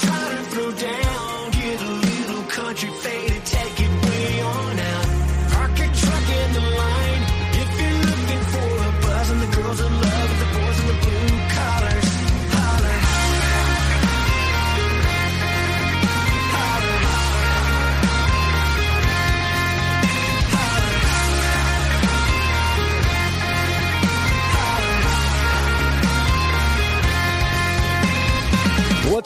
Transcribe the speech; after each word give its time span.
To 0.00 0.06
throw 0.06 0.70
down, 0.72 1.07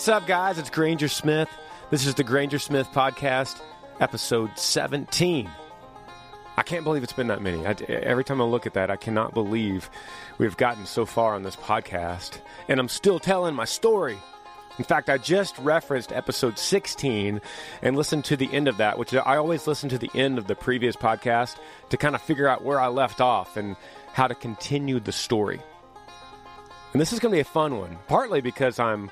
What's 0.02 0.08
up, 0.08 0.26
guys? 0.26 0.58
It's 0.58 0.68
Granger 0.68 1.06
Smith. 1.06 1.48
This 1.90 2.06
is 2.06 2.16
the 2.16 2.24
Granger 2.24 2.58
Smith 2.58 2.88
Podcast, 2.90 3.62
episode 4.00 4.50
17. 4.58 5.48
I 6.56 6.62
can't 6.64 6.82
believe 6.82 7.04
it's 7.04 7.12
been 7.12 7.28
that 7.28 7.40
many. 7.40 7.64
I, 7.64 7.70
every 7.88 8.24
time 8.24 8.40
I 8.40 8.44
look 8.44 8.66
at 8.66 8.74
that, 8.74 8.90
I 8.90 8.96
cannot 8.96 9.32
believe 9.32 9.88
we've 10.38 10.56
gotten 10.56 10.86
so 10.86 11.06
far 11.06 11.36
on 11.36 11.44
this 11.44 11.54
podcast, 11.54 12.40
and 12.66 12.80
I'm 12.80 12.88
still 12.88 13.20
telling 13.20 13.54
my 13.54 13.64
story. 13.64 14.18
In 14.76 14.84
fact, 14.84 15.08
I 15.08 15.18
just 15.18 15.56
referenced 15.58 16.10
episode 16.12 16.58
16 16.58 17.40
and 17.82 17.96
listened 17.96 18.24
to 18.24 18.36
the 18.36 18.52
end 18.52 18.66
of 18.66 18.78
that, 18.78 18.98
which 18.98 19.14
I 19.14 19.36
always 19.36 19.68
listen 19.68 19.88
to 19.90 19.98
the 19.98 20.10
end 20.16 20.36
of 20.36 20.48
the 20.48 20.56
previous 20.56 20.96
podcast 20.96 21.58
to 21.90 21.96
kind 21.96 22.16
of 22.16 22.22
figure 22.22 22.48
out 22.48 22.64
where 22.64 22.80
I 22.80 22.88
left 22.88 23.20
off 23.20 23.56
and 23.56 23.76
how 24.14 24.26
to 24.26 24.34
continue 24.34 24.98
the 24.98 25.12
story. 25.12 25.60
And 26.92 27.00
this 27.00 27.12
is 27.12 27.20
going 27.20 27.30
to 27.30 27.36
be 27.36 27.40
a 27.40 27.44
fun 27.44 27.78
one, 27.78 27.98
partly 28.08 28.40
because 28.40 28.80
I'm 28.80 29.08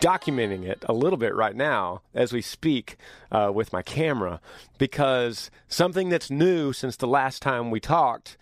documenting 0.00 0.64
it 0.64 0.84
a 0.88 0.92
little 0.92 1.16
bit 1.16 1.34
right 1.34 1.56
now 1.56 2.02
as 2.14 2.32
we 2.32 2.42
speak 2.42 2.96
uh, 3.32 3.50
with 3.54 3.72
my 3.72 3.82
camera 3.82 4.40
because 4.78 5.50
something 5.68 6.08
that's 6.08 6.30
new 6.30 6.72
since 6.72 6.96
the 6.96 7.06
last 7.06 7.42
time 7.42 7.70
we 7.70 7.80
talked, 7.80 8.36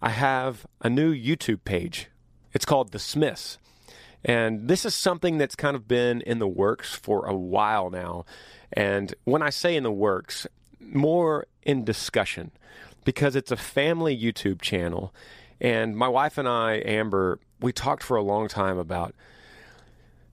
I 0.00 0.10
have 0.10 0.66
a 0.80 0.90
new 0.90 1.14
YouTube 1.14 1.64
page. 1.64 2.08
It's 2.52 2.64
called 2.64 2.92
The 2.92 2.98
Smiths. 2.98 3.58
And 4.24 4.68
this 4.68 4.84
is 4.84 4.94
something 4.94 5.38
that's 5.38 5.54
kind 5.54 5.76
of 5.76 5.86
been 5.86 6.20
in 6.22 6.38
the 6.38 6.48
works 6.48 6.94
for 6.94 7.26
a 7.26 7.34
while 7.34 7.90
now. 7.90 8.24
And 8.72 9.14
when 9.24 9.42
I 9.42 9.50
say 9.50 9.76
in 9.76 9.84
the 9.84 9.92
works, 9.92 10.46
more 10.80 11.46
in 11.62 11.84
discussion 11.84 12.50
because 13.04 13.36
it's 13.36 13.52
a 13.52 13.56
family 13.56 14.16
YouTube 14.16 14.60
channel. 14.60 15.14
And 15.60 15.96
my 15.96 16.08
wife 16.08 16.38
and 16.38 16.48
I, 16.48 16.82
Amber, 16.84 17.38
we 17.60 17.72
talked 17.72 18.02
for 18.02 18.16
a 18.16 18.22
long 18.22 18.48
time 18.48 18.78
about 18.78 19.14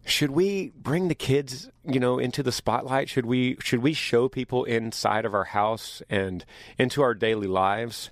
should 0.05 0.31
we 0.31 0.71
bring 0.75 1.07
the 1.07 1.15
kids 1.15 1.69
you 1.85 1.99
know 1.99 2.19
into 2.19 2.43
the 2.43 2.51
spotlight? 2.51 3.09
Should 3.09 3.25
we 3.25 3.57
should 3.61 3.81
we 3.81 3.93
show 3.93 4.27
people 4.27 4.63
inside 4.65 5.25
of 5.25 5.33
our 5.33 5.45
house 5.45 6.01
and 6.09 6.45
into 6.77 7.01
our 7.01 7.13
daily 7.13 7.47
lives? 7.47 8.09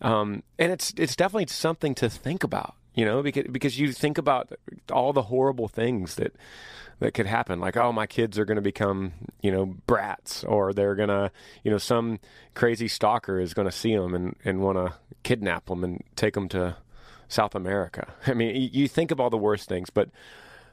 Um, 0.00 0.42
and 0.58 0.72
it's 0.72 0.94
it's 0.96 1.16
definitely 1.16 1.46
something 1.48 1.94
to 1.96 2.08
think 2.08 2.44
about 2.44 2.74
you 2.94 3.04
know 3.04 3.22
because 3.22 3.44
because 3.50 3.78
you 3.78 3.92
think 3.92 4.18
about 4.18 4.52
all 4.90 5.12
the 5.12 5.22
horrible 5.22 5.68
things 5.68 6.16
that 6.16 6.34
that 6.98 7.12
could 7.12 7.26
happen. 7.26 7.60
Like 7.60 7.76
oh 7.76 7.92
my 7.92 8.06
kids 8.06 8.38
are 8.38 8.44
going 8.44 8.56
to 8.56 8.62
become 8.62 9.12
you 9.42 9.52
know 9.52 9.66
brats 9.86 10.42
or 10.44 10.72
they're 10.72 10.94
going 10.94 11.10
to 11.10 11.30
you 11.62 11.70
know 11.70 11.78
some 11.78 12.18
crazy 12.54 12.88
stalker 12.88 13.38
is 13.38 13.54
going 13.54 13.68
to 13.68 13.72
see 13.72 13.94
them 13.94 14.14
and 14.14 14.36
and 14.44 14.60
want 14.60 14.78
to 14.78 14.94
kidnap 15.22 15.66
them 15.66 15.84
and 15.84 16.02
take 16.16 16.34
them 16.34 16.48
to 16.50 16.76
South 17.28 17.54
America. 17.54 18.14
I 18.26 18.32
mean 18.34 18.56
you, 18.56 18.70
you 18.72 18.88
think 18.88 19.10
of 19.10 19.20
all 19.20 19.30
the 19.30 19.36
worst 19.36 19.68
things 19.68 19.90
but 19.90 20.08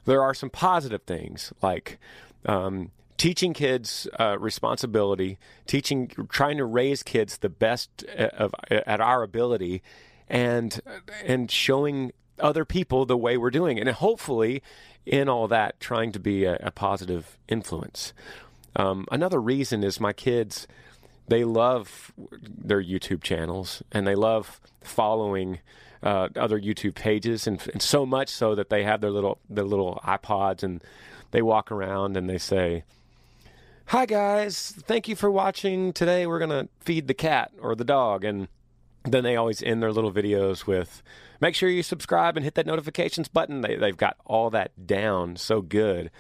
there 0.06 0.22
are 0.22 0.34
some 0.34 0.50
positive 0.50 1.04
things 1.04 1.54
like 1.62 2.00
um, 2.46 2.92
teaching 3.18 3.54
kids 3.54 4.08
uh, 4.20 4.38
responsibility, 4.40 5.38
teaching, 5.66 6.12
trying 6.30 6.58
to 6.58 6.66
raise 6.66 7.04
kids 7.04 7.38
the 7.38 7.50
best 7.50 8.04
of, 8.04 8.54
at 8.70 9.00
our 9.00 9.24
ability, 9.24 9.82
and 10.28 10.82
and 11.24 11.50
showing 11.50 12.12
other 12.40 12.66
people 12.66 13.06
the 13.06 13.18
way 13.18 13.38
we're 13.38 13.52
doing, 13.52 13.78
it. 13.78 13.88
and 13.88 13.96
hopefully, 13.96 14.62
in 15.06 15.30
all 15.30 15.48
that, 15.48 15.80
trying 15.80 16.12
to 16.12 16.20
be 16.20 16.46
a, 16.46 16.58
a 16.62 16.72
positive 16.72 17.38
influence. 17.48 18.14
Um, 18.76 19.06
another 19.12 19.40
reason 19.40 19.84
is 19.84 20.00
my 20.00 20.14
kids. 20.14 20.68
They 21.28 21.44
love 21.44 22.12
their 22.18 22.84
YouTube 22.84 23.24
channels 23.24 23.82
and 23.92 24.06
they 24.06 24.16
love 24.16 24.60
following 24.82 25.60
uh, 26.04 26.30
other 26.36 26.60
YouTube 26.60 26.96
pages, 26.96 27.48
and, 27.48 27.66
and 27.72 27.82
so 27.82 28.06
much 28.06 28.30
so 28.30 28.56
that 28.56 28.70
they 28.70 28.84
have 28.84 29.02
their 29.02 29.12
little 29.12 29.40
their 29.50 29.64
little 29.64 30.00
iPods 30.04 30.64
and 30.64 30.84
they 31.32 31.42
walk 31.42 31.72
around 31.72 32.18
and 32.18 32.30
they 32.30 32.38
say, 32.38 32.84
"Hi 33.88 34.06
guys, 34.06 34.74
thank 34.86 35.08
you 35.08 35.16
for 35.16 35.32
watching. 35.32 35.94
Today 35.94 36.28
we're 36.28 36.40
gonna 36.40 36.68
feed 36.82 37.08
the 37.08 37.14
cat 37.14 37.52
or 37.60 37.76
the 37.76 37.86
dog," 37.86 38.24
and 38.24 38.48
then 39.04 39.24
they 39.24 39.36
always 39.36 39.64
end 39.64 39.82
their 39.82 39.92
little 39.92 40.12
videos 40.12 40.68
with, 40.68 41.02
"Make 41.40 41.56
sure 41.56 41.70
you 41.70 41.84
subscribe 41.84 42.36
and 42.38 42.44
hit 42.44 42.56
that 42.56 42.68
notifications 42.68 43.28
button." 43.28 43.62
They 43.62 43.76
they've 43.76 43.98
got 43.98 44.18
all 44.26 44.50
that 44.52 44.86
down 44.86 45.38
so 45.38 45.62
good. 45.62 46.12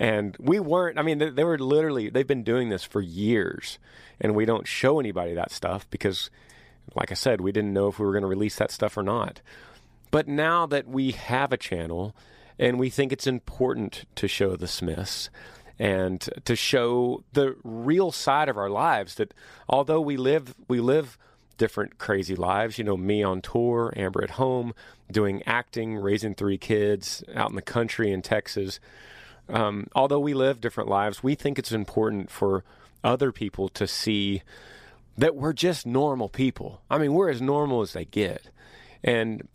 And 0.00 0.34
we 0.40 0.58
weren't, 0.58 0.98
I 0.98 1.02
mean, 1.02 1.18
they, 1.18 1.28
they 1.28 1.44
were 1.44 1.58
literally, 1.58 2.08
they've 2.08 2.26
been 2.26 2.42
doing 2.42 2.70
this 2.70 2.84
for 2.84 3.02
years. 3.02 3.78
And 4.18 4.34
we 4.34 4.46
don't 4.46 4.66
show 4.66 4.98
anybody 4.98 5.34
that 5.34 5.52
stuff 5.52 5.88
because 5.90 6.30
like 6.94 7.10
I 7.10 7.14
said, 7.14 7.40
we 7.40 7.52
didn't 7.52 7.72
know 7.72 7.88
if 7.88 7.98
we 7.98 8.06
were 8.06 8.12
going 8.12 8.22
to 8.22 8.28
release 8.28 8.56
that 8.56 8.70
stuff 8.70 8.96
or 8.96 9.02
not. 9.02 9.40
But 10.10 10.26
now 10.26 10.66
that 10.66 10.88
we 10.88 11.12
have 11.12 11.52
a 11.52 11.56
channel 11.56 12.14
and 12.58 12.78
we 12.78 12.90
think 12.90 13.12
it's 13.12 13.26
important 13.26 14.04
to 14.16 14.28
show 14.28 14.56
the 14.56 14.66
Smiths 14.66 15.30
and 15.78 16.28
to 16.44 16.54
show 16.54 17.24
the 17.32 17.56
real 17.64 18.12
side 18.12 18.48
of 18.48 18.58
our 18.58 18.68
lives 18.68 19.14
that 19.14 19.32
although 19.68 20.00
we 20.00 20.16
live 20.16 20.54
we 20.68 20.78
live 20.80 21.16
different 21.56 21.98
crazy 21.98 22.34
lives, 22.34 22.78
you 22.78 22.84
know, 22.84 22.96
me 22.96 23.22
on 23.22 23.40
tour, 23.42 23.92
Amber 23.94 24.22
at 24.22 24.30
home, 24.30 24.74
doing 25.10 25.42
acting, 25.46 25.96
raising 25.96 26.34
three 26.34 26.58
kids 26.58 27.22
out 27.34 27.50
in 27.50 27.56
the 27.56 27.62
country 27.62 28.10
in 28.10 28.22
Texas. 28.22 28.80
Um, 29.48 29.86
although 29.94 30.20
we 30.20 30.32
live 30.32 30.60
different 30.60 30.88
lives, 30.88 31.22
we 31.22 31.34
think 31.34 31.58
it's 31.58 31.72
important 31.72 32.30
for 32.30 32.64
other 33.04 33.30
people 33.30 33.68
to 33.70 33.86
see 33.86 34.42
that 35.18 35.34
we're 35.36 35.52
just 35.52 35.86
normal 35.86 36.28
people. 36.28 36.82
I 36.90 36.98
mean, 36.98 37.12
we're 37.12 37.30
as 37.30 37.42
normal 37.42 37.82
as 37.82 37.92
they 37.92 38.04
get. 38.04 38.50
And 39.02 39.46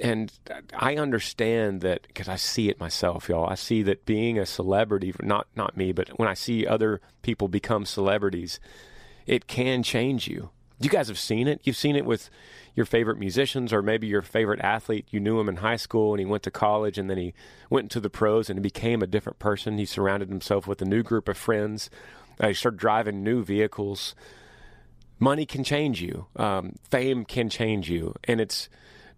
and 0.00 0.32
I 0.74 0.96
understand 0.96 1.82
that 1.82 2.06
because 2.06 2.28
I 2.28 2.36
see 2.36 2.70
it 2.70 2.80
myself, 2.80 3.28
y'all. 3.28 3.46
I 3.46 3.56
see 3.56 3.82
that 3.82 4.06
being 4.06 4.38
a 4.38 4.46
celebrity, 4.46 5.12
not 5.22 5.46
not 5.54 5.76
me, 5.76 5.92
but 5.92 6.08
when 6.18 6.28
I 6.28 6.34
see 6.34 6.66
other 6.66 7.00
people 7.22 7.48
become 7.48 7.84
celebrities, 7.84 8.58
it 9.26 9.46
can 9.46 9.82
change 9.82 10.28
you. 10.28 10.50
You 10.80 10.88
guys 10.88 11.08
have 11.08 11.18
seen 11.18 11.46
it. 11.46 11.60
You've 11.62 11.76
seen 11.76 11.94
it 11.94 12.04
with 12.04 12.28
your 12.74 12.86
favorite 12.86 13.18
musicians 13.18 13.72
or 13.72 13.82
maybe 13.82 14.06
your 14.06 14.22
favorite 14.22 14.60
athlete. 14.60 15.06
You 15.10 15.20
knew 15.20 15.38
him 15.38 15.48
in 15.48 15.56
high 15.56 15.76
school 15.76 16.12
and 16.12 16.18
he 16.18 16.26
went 16.26 16.42
to 16.44 16.50
college 16.50 16.98
and 16.98 17.08
then 17.08 17.18
he 17.18 17.34
went 17.70 17.84
into 17.84 18.00
the 18.00 18.10
pros 18.10 18.50
and 18.50 18.58
he 18.58 18.62
became 18.62 19.02
a 19.02 19.06
different 19.06 19.38
person. 19.38 19.78
He 19.78 19.84
surrounded 19.84 20.28
himself 20.28 20.66
with 20.66 20.82
a 20.82 20.86
new 20.86 21.02
group 21.02 21.28
of 21.28 21.36
friends. 21.36 21.90
Uh, 22.40 22.48
he 22.48 22.54
started 22.54 22.80
driving 22.80 23.22
new 23.22 23.44
vehicles. 23.44 24.14
Money 25.22 25.46
can 25.46 25.62
change 25.62 26.02
you. 26.02 26.26
Um, 26.34 26.74
fame 26.90 27.24
can 27.24 27.48
change 27.48 27.88
you, 27.88 28.12
and 28.24 28.40
it's 28.40 28.68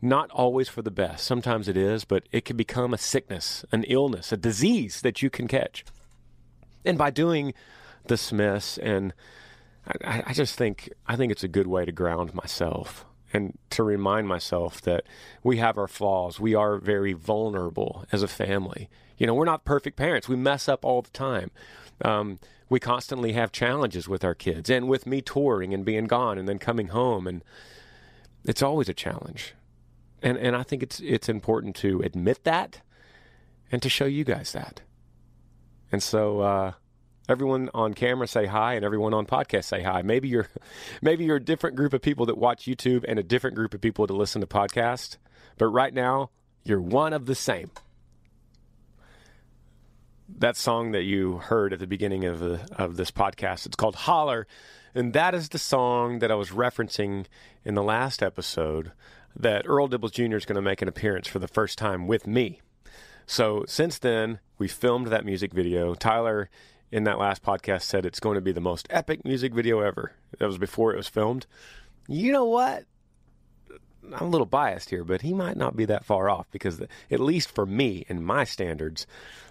not 0.02 0.30
always 0.32 0.68
for 0.68 0.82
the 0.82 0.90
best. 0.90 1.24
Sometimes 1.24 1.66
it 1.66 1.78
is, 1.78 2.04
but 2.04 2.24
it 2.30 2.44
can 2.44 2.58
become 2.58 2.92
a 2.92 2.98
sickness, 2.98 3.64
an 3.72 3.84
illness, 3.84 4.30
a 4.30 4.36
disease 4.36 5.00
that 5.00 5.22
you 5.22 5.30
can 5.30 5.48
catch. 5.48 5.82
And 6.84 6.98
by 6.98 7.08
doing 7.08 7.54
the 8.04 8.18
Smiths, 8.18 8.76
and 8.76 9.14
I, 10.04 10.24
I 10.26 10.32
just 10.34 10.58
think 10.58 10.92
I 11.06 11.16
think 11.16 11.32
it's 11.32 11.42
a 11.42 11.48
good 11.48 11.68
way 11.68 11.86
to 11.86 11.92
ground 11.92 12.34
myself 12.34 13.06
and 13.32 13.58
to 13.70 13.82
remind 13.82 14.28
myself 14.28 14.82
that 14.82 15.04
we 15.42 15.56
have 15.56 15.78
our 15.78 15.88
flaws. 15.88 16.38
We 16.38 16.54
are 16.54 16.76
very 16.76 17.14
vulnerable 17.14 18.04
as 18.12 18.22
a 18.22 18.28
family. 18.28 18.90
You 19.16 19.26
know, 19.26 19.32
we're 19.32 19.46
not 19.46 19.64
perfect 19.64 19.96
parents. 19.96 20.28
We 20.28 20.36
mess 20.36 20.68
up 20.68 20.84
all 20.84 21.00
the 21.00 21.10
time. 21.12 21.50
Um, 22.04 22.40
we 22.68 22.80
constantly 22.80 23.32
have 23.32 23.52
challenges 23.52 24.08
with 24.08 24.24
our 24.24 24.34
kids 24.34 24.70
and 24.70 24.88
with 24.88 25.06
me 25.06 25.20
touring 25.20 25.74
and 25.74 25.84
being 25.84 26.06
gone 26.06 26.38
and 26.38 26.48
then 26.48 26.58
coming 26.58 26.88
home 26.88 27.26
and 27.26 27.42
it's 28.44 28.62
always 28.62 28.88
a 28.88 28.94
challenge 28.94 29.54
and 30.24 30.38
and 30.38 30.56
I 30.56 30.62
think 30.64 30.82
it's 30.82 30.98
it's 31.00 31.28
important 31.28 31.76
to 31.76 32.00
admit 32.00 32.42
that 32.44 32.80
and 33.70 33.82
to 33.82 33.88
show 33.88 34.06
you 34.06 34.24
guys 34.24 34.52
that. 34.52 34.80
And 35.92 36.02
so 36.02 36.40
uh, 36.40 36.72
everyone 37.28 37.70
on 37.74 37.94
camera 37.94 38.26
say 38.26 38.46
hi, 38.46 38.74
and 38.74 38.84
everyone 38.84 39.14
on 39.14 39.26
podcast 39.26 39.64
say 39.64 39.82
hi. 39.82 40.02
Maybe 40.02 40.28
you're 40.28 40.48
maybe 41.02 41.24
you're 41.24 41.36
a 41.36 41.44
different 41.44 41.76
group 41.76 41.92
of 41.92 42.00
people 42.00 42.26
that 42.26 42.38
watch 42.38 42.64
YouTube 42.64 43.04
and 43.06 43.18
a 43.18 43.22
different 43.22 43.54
group 43.54 43.74
of 43.74 43.80
people 43.80 44.06
to 44.06 44.14
listen 44.14 44.40
to 44.40 44.46
podcast, 44.46 45.18
but 45.58 45.68
right 45.68 45.92
now 45.92 46.30
you're 46.64 46.80
one 46.80 47.12
of 47.12 47.26
the 47.26 47.34
same. 47.34 47.70
That 50.36 50.56
song 50.56 50.92
that 50.92 51.04
you 51.04 51.38
heard 51.38 51.72
at 51.72 51.78
the 51.78 51.86
beginning 51.86 52.24
of 52.24 52.40
the, 52.40 52.60
of 52.76 52.96
this 52.96 53.12
podcast, 53.12 53.66
it's 53.66 53.76
called 53.76 53.94
"Holler," 53.94 54.48
and 54.94 55.12
that 55.12 55.32
is 55.32 55.48
the 55.48 55.58
song 55.58 56.18
that 56.18 56.30
I 56.30 56.34
was 56.34 56.50
referencing 56.50 57.26
in 57.64 57.74
the 57.74 57.82
last 57.84 58.22
episode 58.22 58.90
that 59.36 59.64
Earl 59.66 59.88
Dibbles 59.88 60.12
Jr. 60.12 60.36
is 60.36 60.44
going 60.44 60.56
to 60.56 60.62
make 60.62 60.82
an 60.82 60.88
appearance 60.88 61.28
for 61.28 61.38
the 61.38 61.48
first 61.48 61.78
time 61.78 62.08
with 62.08 62.26
me. 62.26 62.60
So 63.26 63.64
since 63.68 63.98
then, 63.98 64.40
we 64.58 64.66
filmed 64.68 65.06
that 65.06 65.24
music 65.24 65.52
video. 65.52 65.94
Tyler, 65.94 66.50
in 66.90 67.04
that 67.04 67.18
last 67.18 67.42
podcast, 67.42 67.82
said 67.82 68.04
it's 68.04 68.20
going 68.20 68.34
to 68.34 68.40
be 68.40 68.52
the 68.52 68.60
most 68.60 68.86
epic 68.90 69.24
music 69.24 69.54
video 69.54 69.80
ever. 69.80 70.12
That 70.38 70.46
was 70.46 70.58
before 70.58 70.92
it 70.92 70.96
was 70.96 71.08
filmed. 71.08 71.46
You 72.08 72.32
know 72.32 72.44
what? 72.44 72.84
I'm 74.12 74.26
a 74.26 74.28
little 74.28 74.46
biased 74.46 74.90
here, 74.90 75.04
but 75.04 75.22
he 75.22 75.32
might 75.32 75.56
not 75.56 75.76
be 75.76 75.84
that 75.86 76.04
far 76.04 76.28
off 76.28 76.46
because, 76.50 76.78
the, 76.78 76.88
at 77.10 77.20
least 77.20 77.50
for 77.50 77.66
me 77.66 78.04
and 78.08 78.24
my 78.24 78.44
standards, 78.44 79.06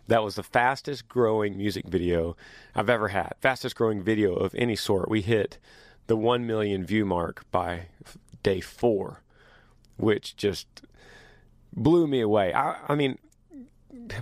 that 0.08 0.24
was 0.24 0.36
the 0.36 0.44
fastest 0.44 1.08
growing 1.08 1.58
music 1.58 1.88
video 1.88 2.36
I've 2.76 2.90
ever 2.90 3.10
had. 3.10 3.34
Fastest 3.40 3.76
growing 3.76 4.04
video 4.04 4.34
of 4.34 4.54
any 4.56 4.76
sort. 4.76 5.10
We 5.10 5.22
hit 5.22 5.58
the 6.08 6.18
1 6.18 6.46
million 6.46 6.86
view 6.86 7.06
mark 7.06 7.46
by 7.52 7.88
day 8.44 8.60
four 8.60 9.24
which 9.98 10.36
just 10.36 10.68
blew 11.72 12.08
me 12.08 12.22
away. 12.22 12.54
I, 12.54 12.78
I 12.88 12.96
mean, 12.96 13.18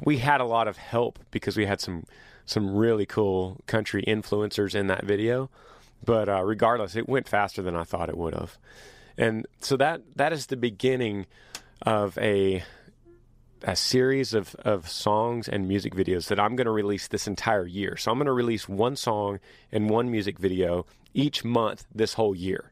we 0.04 0.18
had 0.18 0.42
a 0.42 0.46
lot 0.46 0.68
of 0.68 0.78
help 0.78 1.20
because 1.32 1.58
we 1.58 1.66
had 1.66 1.82
some 1.82 2.06
some 2.46 2.76
really 2.76 3.06
cool 3.06 3.62
country 3.68 4.04
influencers 4.08 4.76
in 4.76 4.88
that 4.88 5.06
video. 5.06 5.50
But 6.04 6.28
uh, 6.28 6.44
regardless, 6.44 6.96
it 6.96 7.08
went 7.08 7.30
faster 7.30 7.62
than 7.62 7.76
I 7.76 7.84
thought 7.84 8.10
it 8.10 8.18
would 8.18 8.34
have, 8.34 8.58
and 9.18 9.46
so 9.60 9.78
that 9.78 10.02
that 10.16 10.34
is 10.34 10.48
the 10.48 10.58
beginning 10.58 11.26
of 11.82 12.18
a 12.18 12.64
a 13.64 13.76
series 13.76 14.34
of, 14.34 14.56
of 14.56 14.90
songs 14.90 15.48
and 15.48 15.68
music 15.68 15.94
videos 15.94 16.28
that 16.28 16.40
I'm 16.40 16.56
going 16.56 16.66
to 16.66 16.72
release 16.72 17.08
this 17.08 17.28
entire 17.28 17.66
year. 17.66 17.96
So 17.98 18.12
I'm 18.12 18.18
going 18.18 18.26
to 18.26 18.32
release 18.32 18.68
one 18.68 18.96
song 18.96 19.40
and 19.72 19.90
one 19.90 20.10
music 20.10 20.40
video 20.40 20.86
each 21.14 21.44
month 21.44 21.86
this 21.94 22.14
whole 22.14 22.36
year. 22.36 22.72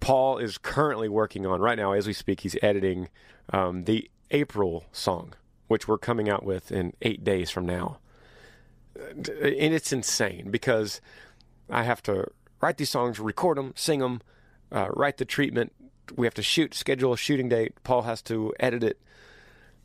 Paul 0.00 0.38
is 0.38 0.58
currently 0.58 1.08
working 1.08 1.46
on 1.46 1.60
right 1.60 1.78
now 1.78 1.92
as 1.92 2.06
we 2.06 2.12
speak. 2.12 2.40
He's 2.40 2.56
editing 2.62 3.08
um, 3.52 3.84
the 3.84 4.10
April 4.30 4.84
song, 4.92 5.34
which 5.68 5.86
we're 5.86 5.98
coming 5.98 6.28
out 6.28 6.44
with 6.44 6.72
in 6.72 6.92
eight 7.02 7.24
days 7.24 7.50
from 7.50 7.66
now. 7.66 7.98
And 8.96 9.28
it's 9.74 9.92
insane 9.92 10.50
because 10.50 11.00
I 11.70 11.82
have 11.84 12.02
to 12.04 12.28
write 12.60 12.76
these 12.76 12.90
songs, 12.90 13.18
record 13.18 13.58
them, 13.58 13.72
sing 13.76 14.00
them, 14.00 14.22
uh, 14.72 14.88
write 14.90 15.18
the 15.18 15.24
treatment. 15.24 15.72
We 16.16 16.26
have 16.26 16.34
to 16.34 16.42
shoot, 16.42 16.74
schedule 16.74 17.12
a 17.12 17.16
shooting 17.16 17.48
date. 17.48 17.74
Paul 17.84 18.02
has 18.02 18.22
to 18.22 18.52
edit 18.58 18.82
it. 18.82 19.00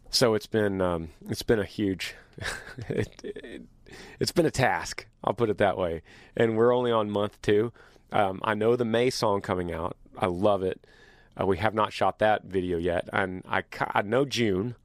So 0.10 0.34
it's 0.34 0.48
been 0.48 0.82
um, 0.82 1.10
it's 1.30 1.44
been 1.44 1.60
a 1.60 1.66
huge 1.66 2.16
it, 2.90 3.22
it, 3.24 3.62
it's 4.20 4.32
been 4.32 4.46
a 4.46 4.52
task. 4.52 5.06
I'll 5.24 5.34
put 5.34 5.50
it 5.50 5.58
that 5.58 5.78
way. 5.78 6.02
And 6.36 6.58
we're 6.58 6.74
only 6.74 6.92
on 6.92 7.10
month 7.10 7.42
two. 7.42 7.74
Um, 8.12 8.40
I 8.44 8.54
know 8.54 8.76
the 8.76 8.86
May 8.86 9.10
song 9.10 9.42
coming 9.42 9.74
out. 9.74 9.98
I 10.18 10.28
love 10.28 10.64
it. 10.64 10.86
Uh, 11.40 11.46
we 11.46 11.58
have 11.58 11.74
not 11.74 11.94
shot 11.94 12.20
that 12.20 12.46
video 12.46 12.78
yet, 12.78 13.08
and 13.14 13.44
I, 13.48 13.64
I 13.92 14.02
know 14.02 14.26
June, 14.26 14.76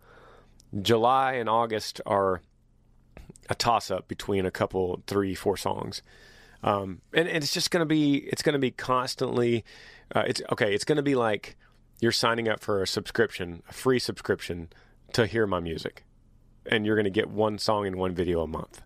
July, 0.83 1.35
and 1.35 1.49
August 1.49 2.01
are 2.05 2.43
a 3.49 3.55
toss 3.55 3.91
up 3.91 4.07
between 4.07 4.45
a 4.45 4.51
couple, 4.51 5.03
three, 5.07 5.35
four 5.35 5.57
songs. 5.57 6.03
Um, 6.63 7.01
and, 7.13 7.29
and, 7.29 7.43
it's 7.43 7.53
just 7.53 7.73
going 7.73 7.81
to 7.81 7.87
be 7.87 8.19
it's 8.19 8.43
going 8.43 8.53
to 8.53 8.59
be 8.59 8.71
constantly 8.71 9.65
uh, 10.15 10.23
it's 10.25 10.41
okay 10.53 10.73
it's 10.73 10.85
going 10.85 10.97
to 10.97 11.03
be 11.03 11.17
like 11.17 11.57
you're 12.01 12.13
signing 12.13 12.49
up 12.49 12.61
for 12.61 12.83
a 12.83 12.87
subscription 12.87 13.65
a 13.69 13.73
free 13.73 13.99
subscription 13.99 14.69
to 15.13 15.27
hear 15.27 15.47
my 15.47 15.61
music. 15.61 16.05
And 16.67 16.87
you're 16.87 16.97
going 16.97 17.05
to 17.05 17.11
get 17.11 17.29
one 17.31 17.59
song 17.59 17.87
and 17.87 17.97
one 17.97 18.15
video 18.15 18.43
a 18.43 18.47
month. 18.47 18.83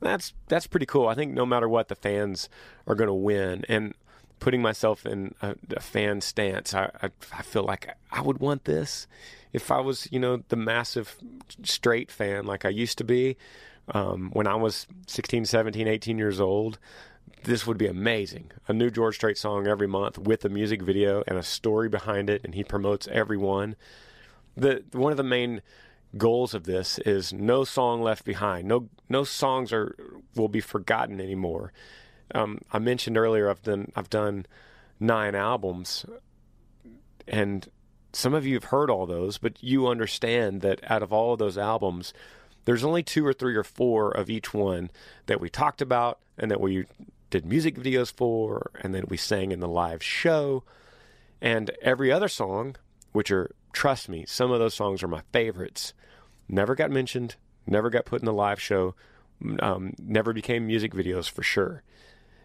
That's 0.00 0.32
that's 0.46 0.66
pretty 0.66 0.86
cool. 0.86 1.08
I 1.08 1.14
think 1.14 1.32
no 1.32 1.44
matter 1.44 1.68
what 1.68 1.88
the 1.88 1.94
fans 1.94 2.48
are 2.86 2.94
going 2.94 3.08
to 3.08 3.14
win. 3.14 3.64
And 3.68 3.94
putting 4.40 4.62
myself 4.62 5.04
in 5.04 5.34
a, 5.42 5.56
a 5.76 5.80
fan 5.80 6.20
stance. 6.20 6.72
I, 6.72 6.90
I, 7.02 7.10
I 7.32 7.42
feel 7.42 7.64
like 7.64 7.96
I 8.12 8.20
would 8.20 8.38
want 8.38 8.66
this 8.66 9.08
if 9.52 9.72
I 9.72 9.80
was, 9.80 10.06
you 10.12 10.20
know, 10.20 10.44
the 10.48 10.54
massive 10.54 11.16
Strait 11.64 12.08
fan 12.08 12.46
like 12.46 12.64
I 12.64 12.68
used 12.68 12.98
to 12.98 13.04
be 13.04 13.36
um, 13.90 14.30
when 14.32 14.46
I 14.46 14.54
was 14.54 14.86
16, 15.06 15.44
17, 15.44 15.88
18 15.88 16.18
years 16.18 16.40
old. 16.40 16.78
This 17.44 17.66
would 17.66 17.78
be 17.78 17.86
amazing. 17.86 18.50
A 18.66 18.72
new 18.72 18.90
George 18.90 19.14
Strait 19.14 19.38
song 19.38 19.66
every 19.68 19.86
month 19.86 20.18
with 20.18 20.44
a 20.44 20.48
music 20.48 20.82
video 20.82 21.22
and 21.26 21.38
a 21.38 21.42
story 21.42 21.88
behind 21.88 22.28
it, 22.28 22.42
and 22.44 22.54
he 22.54 22.64
promotes 22.64 23.06
everyone. 23.08 23.76
The 24.56 24.82
one 24.92 25.12
of 25.12 25.16
the 25.16 25.22
main 25.22 25.62
goals 26.16 26.54
of 26.54 26.64
this 26.64 26.98
is 27.00 27.32
no 27.32 27.64
song 27.64 28.02
left 28.02 28.24
behind. 28.24 28.66
No 28.66 28.88
no 29.08 29.24
songs 29.24 29.72
are 29.72 29.94
will 30.34 30.48
be 30.48 30.60
forgotten 30.60 31.20
anymore. 31.20 31.72
Um, 32.34 32.60
I 32.72 32.78
mentioned 32.78 33.16
earlier 33.16 33.48
I've 33.48 33.62
done 33.62 33.92
I've 33.94 34.10
done 34.10 34.46
nine 34.98 35.34
albums, 35.34 36.04
and 37.26 37.68
some 38.12 38.34
of 38.34 38.46
you 38.46 38.54
have 38.54 38.64
heard 38.64 38.90
all 38.90 39.06
those, 39.06 39.38
but 39.38 39.62
you 39.62 39.86
understand 39.86 40.60
that 40.62 40.80
out 40.90 41.02
of 41.02 41.12
all 41.12 41.34
of 41.34 41.38
those 41.38 41.58
albums, 41.58 42.12
there's 42.68 42.84
only 42.84 43.02
two 43.02 43.24
or 43.24 43.32
three 43.32 43.56
or 43.56 43.64
four 43.64 44.10
of 44.10 44.28
each 44.28 44.52
one 44.52 44.90
that 45.24 45.40
we 45.40 45.48
talked 45.48 45.80
about 45.80 46.18
and 46.36 46.50
that 46.50 46.60
we 46.60 46.84
did 47.30 47.46
music 47.46 47.76
videos 47.76 48.12
for, 48.12 48.70
and 48.82 48.94
then 48.94 49.04
we 49.08 49.16
sang 49.16 49.52
in 49.52 49.60
the 49.60 49.66
live 49.66 50.02
show. 50.02 50.62
And 51.40 51.70
every 51.80 52.12
other 52.12 52.28
song, 52.28 52.76
which 53.12 53.30
are, 53.30 53.50
trust 53.72 54.10
me, 54.10 54.26
some 54.28 54.50
of 54.50 54.58
those 54.58 54.74
songs 54.74 55.02
are 55.02 55.08
my 55.08 55.22
favorites, 55.32 55.94
never 56.46 56.74
got 56.74 56.90
mentioned, 56.90 57.36
never 57.66 57.88
got 57.88 58.04
put 58.04 58.20
in 58.20 58.26
the 58.26 58.34
live 58.34 58.60
show, 58.60 58.94
um, 59.60 59.94
never 59.98 60.34
became 60.34 60.66
music 60.66 60.92
videos 60.92 61.26
for 61.30 61.42
sure. 61.42 61.82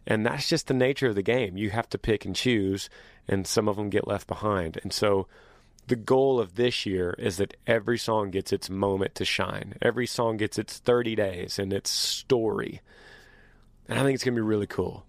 And 0.07 0.25
that's 0.25 0.47
just 0.47 0.67
the 0.67 0.73
nature 0.73 1.09
of 1.09 1.15
the 1.15 1.21
game. 1.21 1.57
You 1.57 1.71
have 1.71 1.89
to 1.89 1.97
pick 1.97 2.23
and 2.23 2.33
choose, 2.33 2.89
and 3.27 3.45
some 3.45 3.67
of 3.67 3.75
them 3.75 3.89
get 3.89 4.07
left 4.07 4.27
behind. 4.27 4.79
And 4.83 4.93
so 4.93 5.27
the 5.87 5.95
goal 5.95 6.39
of 6.39 6.55
this 6.55 6.85
year 6.85 7.15
is 7.17 7.37
that 7.37 7.55
every 7.67 7.97
song 7.97 8.31
gets 8.31 8.53
its 8.53 8.69
moment 8.69 9.15
to 9.15 9.25
shine. 9.25 9.75
Every 9.81 10.07
song 10.07 10.37
gets 10.37 10.57
its 10.57 10.77
30 10.77 11.15
days 11.15 11.59
and 11.59 11.73
its 11.73 11.89
story. 11.89 12.81
And 13.89 13.99
I 13.99 14.03
think 14.03 14.15
it's 14.15 14.23
going 14.23 14.35
to 14.35 14.41
be 14.41 14.47
really 14.47 14.67
cool. 14.67 15.05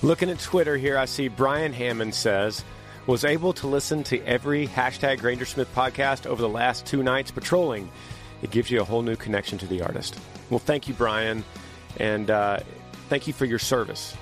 Looking 0.00 0.30
at 0.30 0.38
Twitter 0.38 0.76
here, 0.76 0.96
I 0.96 1.06
see 1.06 1.28
Brian 1.28 1.72
Hammond 1.72 2.14
says, 2.14 2.64
was 3.06 3.24
able 3.24 3.52
to 3.54 3.66
listen 3.66 4.04
to 4.04 4.22
every 4.24 4.68
hashtag 4.68 5.18
Granger 5.20 5.46
Smith 5.46 5.74
podcast 5.74 6.26
over 6.26 6.40
the 6.40 6.48
last 6.48 6.86
two 6.86 7.02
nights 7.02 7.30
patrolling. 7.30 7.90
It 8.42 8.50
gives 8.50 8.70
you 8.70 8.80
a 8.80 8.84
whole 8.84 9.02
new 9.02 9.16
connection 9.16 9.58
to 9.58 9.66
the 9.66 9.82
artist. 9.82 10.18
Well, 10.50 10.58
thank 10.58 10.88
you, 10.88 10.94
Brian, 10.94 11.44
and 11.98 12.30
uh, 12.30 12.60
thank 13.08 13.26
you 13.26 13.32
for 13.32 13.44
your 13.44 13.58
service. 13.58 14.16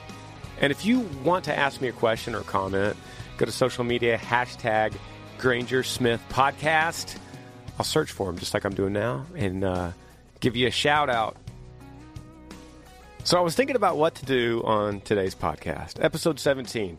And 0.61 0.71
if 0.71 0.85
you 0.85 1.01
want 1.23 1.45
to 1.45 1.57
ask 1.57 1.81
me 1.81 1.89
a 1.89 1.93
question 1.93 2.35
or 2.35 2.41
comment, 2.41 2.97
go 3.37 3.45
to 3.45 3.53
social 3.53 3.85
media, 3.85 4.17
hashtag 4.17 4.95
Granger 5.39 5.83
Smith 5.83 6.23
Podcast. 6.31 7.17
I'll 7.79 7.85
search 7.85 8.11
for 8.11 8.31
him 8.31 8.39
just 8.39 8.55
like 8.55 8.65
I'm 8.65 8.75
doing 8.75 8.95
now 8.95 9.27
and 9.35 9.63
uh, 9.63 9.93
give 10.41 10.57
you 10.57 10.67
a 10.67 10.71
shout 10.71 11.11
out. 11.11 11.37
So 13.25 13.37
I 13.37 13.41
was 13.41 13.55
thinking 13.55 13.77
about 13.77 13.97
what 13.97 14.15
to 14.17 14.25
do 14.25 14.63
on 14.65 15.01
today's 15.01 15.35
podcast, 15.35 16.03
episode 16.03 16.39
17. 16.39 16.97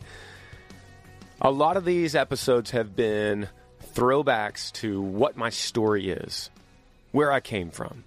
A 1.40 1.50
lot 1.50 1.76
of 1.76 1.84
these 1.84 2.14
episodes 2.14 2.72
have 2.72 2.94
been 2.94 3.48
throwbacks 3.94 4.70
to 4.74 5.00
what 5.00 5.36
my 5.36 5.50
story 5.50 6.10
is, 6.10 6.50
where 7.12 7.32
I 7.32 7.40
came 7.40 7.70
from, 7.70 8.04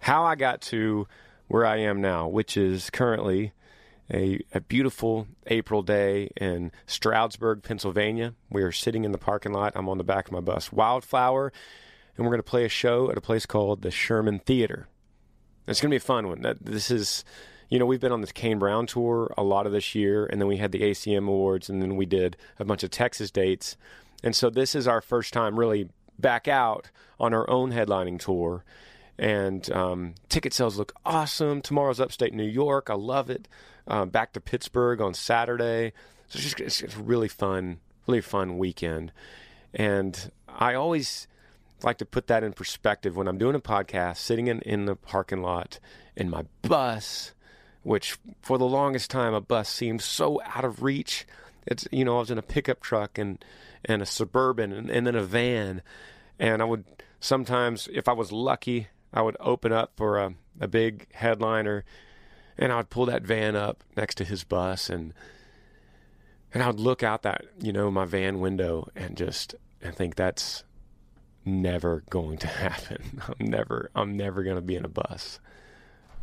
how 0.00 0.24
I 0.24 0.34
got 0.34 0.60
to 0.62 1.06
where 1.48 1.66
I 1.66 1.78
am 1.78 2.00
now, 2.00 2.28
which 2.28 2.56
is 2.56 2.90
currently 2.90 3.52
a, 4.12 4.40
a 4.52 4.60
beautiful 4.60 5.26
April 5.46 5.82
day 5.82 6.30
in 6.36 6.72
Stroudsburg, 6.86 7.62
Pennsylvania. 7.62 8.34
We 8.50 8.62
are 8.62 8.72
sitting 8.72 9.04
in 9.04 9.12
the 9.12 9.18
parking 9.18 9.52
lot. 9.52 9.72
I'm 9.74 9.88
on 9.88 9.98
the 9.98 10.04
back 10.04 10.26
of 10.26 10.32
my 10.32 10.40
bus, 10.40 10.72
Wildflower, 10.72 11.52
and 12.16 12.26
we're 12.26 12.30
going 12.30 12.38
to 12.40 12.50
play 12.50 12.64
a 12.64 12.68
show 12.70 13.10
at 13.10 13.16
a 13.16 13.22
place 13.22 13.46
called 13.46 13.82
the 13.82 13.90
Sherman 13.90 14.38
Theater. 14.40 14.88
It's 15.66 15.80
going 15.80 15.90
to 15.90 15.94
be 15.94 15.96
a 15.96 16.00
fun 16.00 16.28
one. 16.28 16.56
This 16.60 16.90
is, 16.90 17.24
you 17.68 17.78
know, 17.78 17.86
we've 17.86 18.00
been 18.00 18.12
on 18.12 18.20
the 18.20 18.26
Kane 18.26 18.58
Brown 18.58 18.86
tour 18.86 19.32
a 19.38 19.42
lot 19.42 19.66
of 19.66 19.72
this 19.72 19.94
year, 19.94 20.26
and 20.26 20.40
then 20.40 20.48
we 20.48 20.56
had 20.56 20.72
the 20.72 20.80
ACM 20.80 21.28
Awards, 21.28 21.70
and 21.70 21.80
then 21.80 21.96
we 21.96 22.04
did 22.04 22.36
a 22.58 22.64
bunch 22.64 22.82
of 22.82 22.90
Texas 22.90 23.30
dates, 23.30 23.76
and 24.22 24.34
so 24.34 24.50
this 24.50 24.74
is 24.74 24.86
our 24.86 25.00
first 25.00 25.32
time 25.32 25.58
really 25.58 25.88
back 26.18 26.48
out 26.48 26.90
on 27.18 27.34
our 27.34 27.48
own 27.48 27.72
headlining 27.72 28.18
tour. 28.18 28.64
And 29.18 29.70
um, 29.72 30.14
ticket 30.28 30.52
sales 30.52 30.78
look 30.78 30.92
awesome. 31.04 31.60
Tomorrow's 31.60 32.00
upstate 32.00 32.34
New 32.34 32.46
York. 32.46 32.88
I 32.90 32.94
love 32.94 33.30
it. 33.30 33.46
Uh, 33.86 34.04
back 34.04 34.32
to 34.32 34.40
Pittsburgh 34.40 35.00
on 35.00 35.14
Saturday. 35.14 35.92
So 36.28 36.36
it's 36.36 36.44
just 36.44 36.60
it's, 36.60 36.82
it's 36.82 36.96
really 36.96 37.28
fun, 37.28 37.78
really 38.06 38.20
fun 38.20 38.58
weekend. 38.58 39.12
And 39.74 40.30
I 40.48 40.74
always 40.74 41.26
like 41.82 41.98
to 41.98 42.04
put 42.04 42.26
that 42.28 42.44
in 42.44 42.52
perspective 42.52 43.16
when 43.16 43.28
I'm 43.28 43.38
doing 43.38 43.54
a 43.54 43.60
podcast, 43.60 44.18
sitting 44.18 44.46
in, 44.46 44.60
in 44.62 44.86
the 44.86 44.96
parking 44.96 45.42
lot 45.42 45.78
in 46.16 46.30
my 46.30 46.44
bus, 46.62 47.32
which 47.82 48.18
for 48.40 48.58
the 48.58 48.66
longest 48.66 49.10
time 49.10 49.34
a 49.34 49.40
bus 49.40 49.68
seemed 49.68 50.02
so 50.02 50.40
out 50.44 50.64
of 50.64 50.82
reach. 50.82 51.26
It's 51.66 51.86
you 51.92 52.04
know 52.04 52.16
I 52.16 52.20
was 52.20 52.30
in 52.30 52.38
a 52.38 52.42
pickup 52.42 52.80
truck 52.80 53.18
and 53.18 53.44
and 53.84 54.02
a 54.02 54.06
suburban 54.06 54.72
and, 54.72 54.90
and 54.90 55.06
then 55.06 55.14
a 55.14 55.22
van, 55.22 55.82
and 56.38 56.62
I 56.62 56.64
would 56.64 56.84
sometimes 57.20 57.88
if 57.92 58.08
I 58.08 58.12
was 58.12 58.32
lucky 58.32 58.88
I 59.12 59.22
would 59.22 59.36
open 59.40 59.72
up 59.72 59.92
for 59.96 60.18
a, 60.18 60.34
a 60.60 60.68
big 60.68 61.06
headliner, 61.12 61.84
and 62.56 62.72
I 62.72 62.76
would 62.78 62.90
pull 62.90 63.06
that 63.06 63.22
van 63.22 63.56
up 63.56 63.84
next 63.96 64.16
to 64.16 64.24
his 64.24 64.44
bus 64.44 64.88
and 64.88 65.12
and 66.54 66.62
I 66.62 66.66
would 66.66 66.80
look 66.80 67.02
out 67.02 67.22
that 67.22 67.44
you 67.60 67.72
know 67.72 67.90
my 67.90 68.04
van 68.04 68.40
window 68.40 68.88
and 68.94 69.16
just 69.16 69.54
and 69.80 69.94
think 69.94 70.14
that's 70.14 70.64
never 71.44 72.04
going 72.10 72.38
to 72.38 72.46
happen. 72.48 73.20
I'm 73.28 73.46
never 73.46 73.90
I'm 73.94 74.16
never 74.16 74.42
going 74.42 74.56
to 74.56 74.62
be 74.62 74.76
in 74.76 74.84
a 74.84 74.88
bus. 74.88 75.40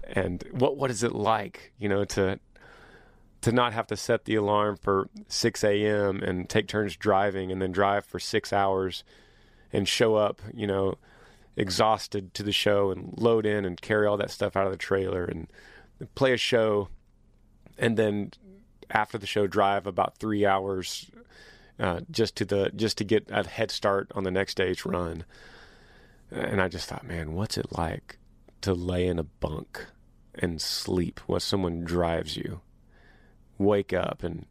And 0.04 0.44
what 0.52 0.78
what 0.78 0.90
is 0.90 1.04
it 1.04 1.14
like, 1.14 1.74
you 1.78 1.90
know, 1.90 2.06
to 2.06 2.40
to 3.42 3.52
not 3.52 3.74
have 3.74 3.88
to 3.88 3.98
set 3.98 4.26
the 4.26 4.36
alarm 4.36 4.78
for 4.78 5.10
6 5.28 5.64
a.m. 5.64 6.22
and 6.22 6.50
take 6.50 6.68
turns 6.68 6.96
driving 6.96 7.52
and 7.52 7.62
then 7.62 7.72
drive 7.72 8.06
for 8.06 8.20
six 8.20 8.52
hours 8.52 9.04
and 9.72 9.88
show 9.88 10.16
up, 10.16 10.42
you 10.54 10.68
know, 10.68 10.96
exhausted 11.56 12.34
to 12.34 12.44
the 12.44 12.52
show 12.52 12.92
and 12.92 13.14
load 13.18 13.46
in 13.46 13.66
and 13.66 13.82
carry 13.82 14.08
all 14.08 14.18
that 14.18 14.32
stuff 14.32 14.56
out 14.56 14.66
of 14.66 14.72
the 14.72 14.78
trailer 14.78 15.26
and 15.26 15.48
play 16.16 16.34
a 16.34 16.38
show 16.38 16.90
and 17.78 17.98
then 17.98 18.32
after 18.90 19.18
the 19.18 19.28
show 19.28 19.48
drive 19.48 19.88
about 19.88 20.18
three 20.18 20.46
hours 20.46 21.10
uh, 21.80 22.02
just 22.12 22.36
to 22.36 22.46
the 22.46 22.72
just 22.76 22.98
to 22.98 23.04
get 23.04 23.26
a 23.30 23.48
head 23.48 23.72
start 23.72 24.12
on 24.14 24.24
the 24.24 24.32
next 24.32 24.56
day's 24.56 24.86
run. 24.86 25.24
And 26.32 26.62
I 26.62 26.68
just 26.68 26.88
thought, 26.88 27.08
man, 27.08 27.34
what's 27.34 27.58
it 27.58 27.72
like 27.72 28.18
to 28.62 28.74
lay 28.74 29.08
in 29.08 29.18
a 29.18 29.24
bunk 29.24 29.86
and 30.36 30.62
sleep 30.62 31.20
while 31.26 31.40
someone 31.40 31.84
drives 31.84 32.38
you? 32.38 32.62
Wake 33.60 33.94
up 33.94 34.24
and 34.24 34.48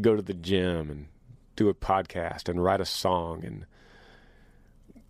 go 0.00 0.16
to 0.16 0.22
the 0.22 0.32
gym 0.32 0.90
and 0.90 1.06
do 1.56 1.68
a 1.68 1.74
podcast 1.74 2.48
and 2.48 2.64
write 2.64 2.80
a 2.80 2.86
song 2.86 3.44
and 3.44 3.66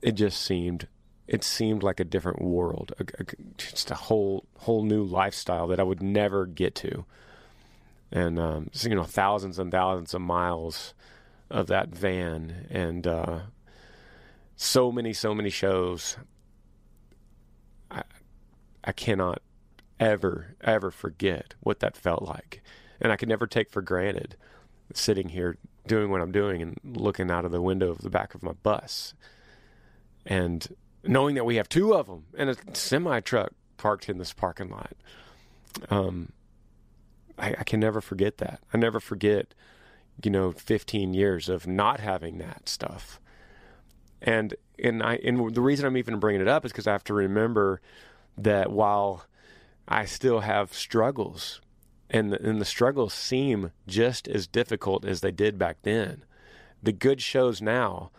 it 0.03 0.13
just 0.13 0.43
seemed 0.43 0.89
it 1.27 1.43
seemed 1.43 1.83
like 1.83 2.01
a 2.01 2.05
different 2.05 2.43
world, 2.43 2.93
a, 2.99 3.05
a, 3.23 3.25
just 3.57 3.91
a 3.91 3.95
whole 3.95 4.45
whole 4.59 4.83
new 4.83 5.03
lifestyle 5.03 5.67
that 5.69 5.81
I 5.81 5.83
would 5.83 6.03
never 6.03 6.47
get 6.47 6.75
to. 6.77 7.07
And 8.13 8.39
um, 8.39 8.71
so, 8.73 8.89
you 8.89 8.95
know, 8.95 9.05
thousands 9.05 9.59
and 9.59 9.73
thousands 9.73 10.15
of 10.15 10.21
miles 10.21 10.95
of 11.51 11.67
that 11.69 11.89
van 11.89 12.67
and 12.71 13.07
uh, 13.07 13.41
so 14.57 14.93
many, 14.93 15.13
so 15.13 15.35
many 15.35 15.51
shows. 15.51 16.17
I, 17.91 18.03
I 18.85 18.93
cannot 18.93 19.41
ever, 19.99 20.55
ever 20.61 20.91
forget 20.91 21.55
what 21.61 21.81
that 21.81 21.97
felt 21.97 22.23
like. 22.23 22.63
And 23.01 23.13
I 23.13 23.17
could 23.17 23.29
never 23.29 23.47
take 23.47 23.71
for 23.71 23.83
granted 23.83 24.37
sitting 24.93 25.31
here 25.31 25.57
doing 25.87 26.11
what 26.11 26.21
I'm 26.21 26.33
doing 26.33 26.63
and 26.63 26.79
looking 26.85 27.31
out 27.31 27.45
of 27.45 27.53
the 27.53 27.61
window 27.61 27.91
of 27.91 27.99
the 27.99 28.11
back 28.11 28.35
of 28.35 28.43
my 28.43 28.53
bus 28.53 29.15
and 30.25 30.67
knowing 31.03 31.35
that 31.35 31.45
we 31.45 31.57
have 31.57 31.69
two 31.69 31.95
of 31.95 32.07
them 32.07 32.25
and 32.37 32.51
a 32.51 32.57
semi 32.73 33.21
truck 33.21 33.53
parked 33.77 34.09
in 34.09 34.19
this 34.19 34.33
parking 34.33 34.71
lot. 34.71 34.93
Um, 35.91 36.33
I, 37.39 37.55
I 37.59 37.65
can 37.65 37.81
never 37.81 38.01
forget 38.01 38.39
that. 38.39 38.61
I 38.73 38.79
never 38.79 39.01
forget 39.01 39.55
you 40.23 40.31
know 40.31 40.53
15 40.53 41.15
years 41.15 41.49
of 41.49 41.67
not 41.67 42.01
having 42.01 42.39
that 42.39 42.69
stuff 42.69 43.21
and 44.23 44.55
and 44.83 45.03
I 45.03 45.17
and 45.17 45.55
the 45.55 45.61
reason 45.61 45.87
I'm 45.87 45.97
even 45.97 46.19
bringing 46.19 46.41
it 46.41 46.49
up 46.49 46.65
is 46.65 46.73
because 46.73 46.87
I 46.87 46.93
have 46.93 47.05
to 47.05 47.15
remember 47.15 47.81
that 48.39 48.71
while 48.71 49.25
I 49.89 50.05
still 50.05 50.41
have 50.41 50.73
struggles 50.73 51.61
and 52.15 52.33
the, 52.33 52.49
and 52.49 52.61
the 52.61 52.65
struggles 52.65 53.13
seem 53.13 53.73
just 53.87 54.29
as 54.29 54.47
difficult 54.47 55.05
as 55.05 55.21
they 55.21 55.31
did 55.31 55.59
back 55.59 55.79
then 55.83 56.25
the 56.83 56.93
good 56.93 57.21
shows 57.21 57.61
now 57.61 58.11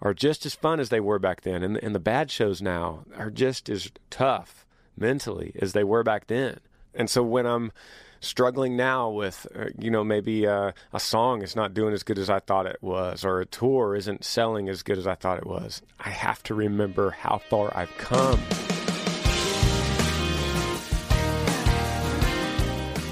are 0.00 0.14
just 0.14 0.46
as 0.46 0.54
fun 0.54 0.80
as 0.80 0.88
they 0.88 1.00
were 1.00 1.18
back 1.18 1.42
then 1.42 1.62
and, 1.62 1.76
and 1.78 1.94
the 1.94 2.00
bad 2.00 2.30
shows 2.30 2.62
now 2.62 3.04
are 3.16 3.30
just 3.30 3.68
as 3.68 3.90
tough 4.08 4.66
mentally 4.96 5.52
as 5.60 5.72
they 5.72 5.84
were 5.84 6.02
back 6.02 6.26
then 6.28 6.58
and 6.94 7.10
so 7.10 7.22
when 7.22 7.46
I'm 7.46 7.72
struggling 8.20 8.76
now 8.76 9.08
with, 9.08 9.46
uh, 9.56 9.66
you 9.78 9.90
know, 9.90 10.04
maybe 10.04 10.46
uh, 10.46 10.72
a 10.92 11.00
song 11.00 11.42
is 11.42 11.56
not 11.56 11.74
doing 11.74 11.94
as 11.94 12.02
good 12.02 12.18
as 12.18 12.30
I 12.30 12.38
thought 12.38 12.66
it 12.66 12.82
was, 12.82 13.24
or 13.24 13.40
a 13.40 13.46
tour 13.46 13.96
isn't 13.96 14.24
selling 14.24 14.68
as 14.68 14.82
good 14.82 14.98
as 14.98 15.06
I 15.06 15.14
thought 15.14 15.38
it 15.38 15.46
was, 15.46 15.82
I 15.98 16.10
have 16.10 16.42
to 16.44 16.54
remember 16.54 17.10
how 17.10 17.38
far 17.38 17.72
I've 17.76 17.96
come. 17.96 18.40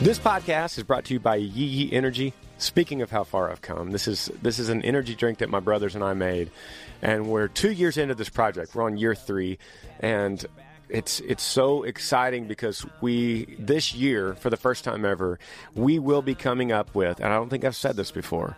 This 0.00 0.20
podcast 0.20 0.78
is 0.78 0.84
brought 0.84 1.04
to 1.06 1.14
you 1.14 1.18
by 1.18 1.36
Yee 1.36 1.64
Yee 1.64 1.92
Energy. 1.92 2.32
Speaking 2.58 3.02
of 3.02 3.10
how 3.10 3.24
far 3.24 3.50
I've 3.50 3.60
come, 3.60 3.90
this 3.90 4.06
is 4.06 4.30
this 4.42 4.60
is 4.60 4.68
an 4.68 4.82
energy 4.82 5.16
drink 5.16 5.38
that 5.38 5.50
my 5.50 5.58
brothers 5.58 5.96
and 5.96 6.04
I 6.04 6.14
made, 6.14 6.52
and 7.02 7.26
we're 7.26 7.48
two 7.48 7.72
years 7.72 7.98
into 7.98 8.14
this 8.14 8.28
project. 8.28 8.76
We're 8.76 8.84
on 8.84 8.96
year 8.96 9.16
three, 9.16 9.58
and 9.98 10.44
it's 10.88 11.18
it's 11.20 11.42
so 11.42 11.82
exciting 11.82 12.46
because 12.46 12.86
we 13.00 13.56
this 13.58 13.92
year 13.92 14.34
for 14.36 14.50
the 14.50 14.56
first 14.56 14.84
time 14.84 15.04
ever 15.04 15.38
we 15.74 15.98
will 15.98 16.22
be 16.22 16.34
coming 16.34 16.72
up 16.72 16.94
with 16.94 17.18
and 17.20 17.28
I 17.28 17.36
don't 17.36 17.50
think 17.50 17.64
I've 17.64 17.76
said 17.76 17.96
this 17.96 18.10
before 18.10 18.56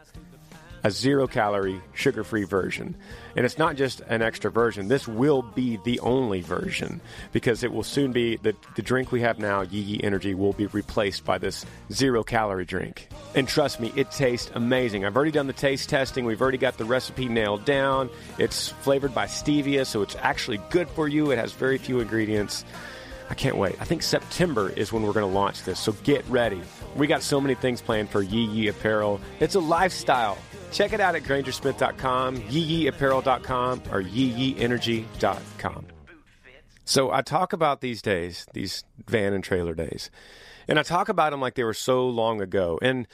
a 0.83 0.91
zero 0.91 1.27
calorie 1.27 1.81
sugar 1.95 2.25
free 2.25 2.45
version. 2.45 2.97
And 3.37 3.45
it's 3.45 3.59
not 3.59 3.77
just 3.77 4.01
an 4.09 4.23
extra 4.23 4.51
version. 4.51 4.89
This 4.89 5.07
will 5.07 5.43
be 5.43 5.79
the 5.85 6.01
only 6.01 6.41
version 6.41 7.01
because 7.33 7.63
it 7.63 7.73
will 7.73 7.83
soon 7.83 8.13
be 8.13 8.37
the, 8.37 8.55
the 8.77 8.83
drink 8.83 9.13
we 9.13 9.21
have 9.21 9.39
now 9.39 9.63
Yee 9.63 9.81
Yee 9.81 10.01
Energy 10.03 10.35
will 10.35 10.53
be 10.53 10.67
replaced 10.67 11.25
by 11.25 11.39
this 11.39 11.65
zero 11.93 12.23
calorie 12.23 12.65
drink. 12.65 13.09
And 13.35 13.47
trust 13.47 13.81
me 13.81 13.93
it 13.97 14.11
tastes 14.11 14.51
amazing. 14.55 15.05
I've 15.05 15.17
already 15.17 15.31
done 15.31 15.47
the 15.47 15.53
taste 15.53 15.89
testing. 15.89 16.25
We've 16.25 16.43
already 16.43 16.59
got 16.59 16.79
the 16.79 16.85
recipe 16.85 17.29
nailed 17.29 17.65
down. 17.65 18.11
It's 18.39 18.69
flavored 18.69 19.15
by 19.15 19.27
stevia 19.27 19.87
so 19.87 20.03
it's 20.03 20.17
actually 20.17 20.61
good 20.71 20.89
for 20.89 21.09
you. 21.09 21.31
It 21.31 21.39
has 21.39 21.53
very 21.53 21.79
few 21.79 22.01
ingredients. 22.01 22.65
I 23.31 23.35
can't 23.35 23.57
wait. 23.57 23.77
I 23.81 23.85
think 23.85 24.03
September 24.03 24.71
is 24.71 24.93
when 24.93 25.05
we're 25.05 25.13
going 25.13 25.29
to 25.29 25.33
launch 25.33 25.63
this, 25.63 25.79
so 25.79 25.93
get 26.03 26.27
ready. 26.29 26.61
We 26.97 27.07
got 27.07 27.23
so 27.23 27.41
many 27.41 27.55
things 27.55 27.81
planned 27.81 28.11
for 28.11 28.23
Yee 28.23 28.47
Yee 28.47 28.69
Apparel. 28.69 29.21
It's 29.39 29.55
a 29.55 29.61
lifestyle. 29.61 30.39
Check 30.73 30.93
it 30.93 31.01
out 31.01 31.15
at 31.15 31.23
grangersmith.com, 31.23 32.37
yeeyeeapparel.com, 32.43 33.83
or 33.91 34.03
yeeyeenergy.com. 34.03 35.87
So 36.85 37.11
I 37.13 37.23
talk 37.23 37.53
about 37.53 37.81
these 37.81 38.03
days, 38.03 38.47
these 38.53 38.85
van 39.07 39.33
and 39.33 39.45
trailer 39.45 39.75
days, 39.75 40.11
and 40.67 40.79
I 40.79 40.83
talk 40.83 41.09
about 41.09 41.31
them 41.31 41.41
like 41.41 41.55
they 41.55 41.65
were 41.65 41.75
so 41.75 42.09
long 42.09 42.41
ago. 42.41 42.79
And 42.83 43.07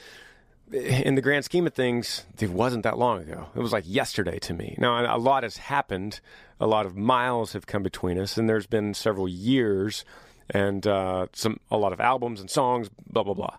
in 0.71 1.15
the 1.15 1.21
grand 1.21 1.45
scheme 1.45 1.67
of 1.67 1.73
things, 1.73 2.25
it 2.39 2.49
wasn't 2.49 2.83
that 2.83 2.97
long 2.97 3.21
ago. 3.21 3.47
It 3.55 3.59
was 3.59 3.71
like 3.71 3.83
yesterday 3.87 4.39
to 4.39 4.53
me. 4.53 4.75
Now, 4.77 5.15
a 5.15 5.17
lot 5.17 5.43
has 5.43 5.57
happened. 5.57 6.19
A 6.59 6.67
lot 6.67 6.85
of 6.85 6.95
miles 6.95 7.53
have 7.53 7.67
come 7.67 7.83
between 7.83 8.17
us, 8.17 8.37
and 8.37 8.49
there's 8.49 8.67
been 8.67 8.93
several 8.93 9.27
years 9.27 10.03
and 10.49 10.85
uh, 10.87 11.27
some 11.33 11.59
a 11.69 11.77
lot 11.77 11.93
of 11.93 11.99
albums 11.99 12.39
and 12.39 12.49
songs, 12.49 12.89
blah 13.09 13.23
blah 13.23 13.33
blah. 13.33 13.57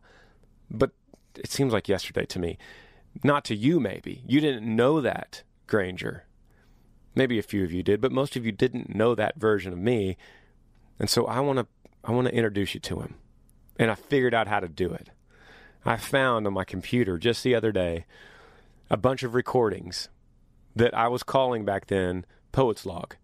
But 0.70 0.92
it 1.34 1.50
seems 1.50 1.72
like 1.72 1.88
yesterday 1.88 2.26
to 2.26 2.38
me. 2.38 2.58
Not 3.24 3.44
to 3.46 3.54
you, 3.54 3.80
maybe. 3.80 4.22
You 4.26 4.40
didn't 4.40 4.76
know 4.76 5.00
that, 5.00 5.42
Granger. 5.66 6.24
Maybe 7.14 7.38
a 7.38 7.42
few 7.42 7.64
of 7.64 7.72
you 7.72 7.82
did, 7.82 8.00
but 8.00 8.12
most 8.12 8.36
of 8.36 8.46
you 8.46 8.52
didn't 8.52 8.94
know 8.94 9.14
that 9.14 9.36
version 9.40 9.72
of 9.72 9.78
me. 9.78 10.16
And 10.98 11.10
so 11.10 11.26
I 11.26 11.40
want 11.40 11.58
to 11.58 11.66
I 12.04 12.12
want 12.12 12.28
to 12.28 12.34
introduce 12.34 12.74
you 12.74 12.80
to 12.80 13.00
him. 13.00 13.14
And 13.78 13.90
I 13.90 13.94
figured 13.94 14.34
out 14.34 14.48
how 14.48 14.60
to 14.60 14.68
do 14.68 14.92
it. 14.92 15.10
I 15.84 15.96
found 15.96 16.46
on 16.46 16.52
my 16.52 16.64
computer 16.64 17.18
just 17.18 17.42
the 17.42 17.54
other 17.54 17.72
day 17.72 18.04
a 18.90 18.96
bunch 18.96 19.22
of 19.22 19.34
recordings 19.34 20.08
that 20.74 20.94
I 20.94 21.08
was 21.08 21.22
calling 21.22 21.64
back 21.64 21.86
then 21.86 22.24
Poet's 22.52 22.86
Log. 22.86 23.16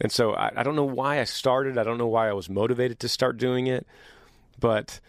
And 0.00 0.12
so 0.12 0.34
I, 0.34 0.52
I, 0.56 0.62
don't 0.62 0.76
know 0.76 0.84
why 0.84 1.20
I 1.20 1.24
started. 1.24 1.78
I 1.78 1.84
don't 1.84 1.98
know 1.98 2.06
why 2.06 2.28
I 2.28 2.32
was 2.32 2.50
motivated 2.50 3.00
to 3.00 3.08
start 3.08 3.38
doing 3.38 3.66
it, 3.66 3.86
but 4.58 5.00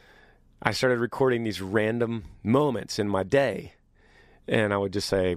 I 0.61 0.71
started 0.71 0.99
recording 0.99 1.43
these 1.43 1.61
random 1.61 2.23
moments 2.43 2.97
in 2.97 3.09
my 3.09 3.23
day. 3.23 3.73
And 4.47 4.73
I 4.73 4.77
would 4.77 4.93
just 4.93 5.09
say, 5.09 5.35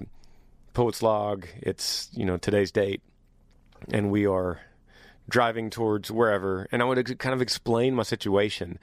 Poet's 0.72 1.02
Log, 1.02 1.46
it's, 1.60 2.08
you 2.12 2.24
know, 2.24 2.36
today's 2.36 2.70
date, 2.70 3.02
and 3.92 4.10
we 4.10 4.24
are 4.24 4.60
driving 5.28 5.68
towards 5.68 6.10
wherever. 6.10 6.68
And 6.70 6.80
I 6.80 6.84
would 6.84 7.18
kind 7.18 7.34
of 7.34 7.42
explain 7.42 7.94
my 7.94 8.04
situation. 8.04 8.78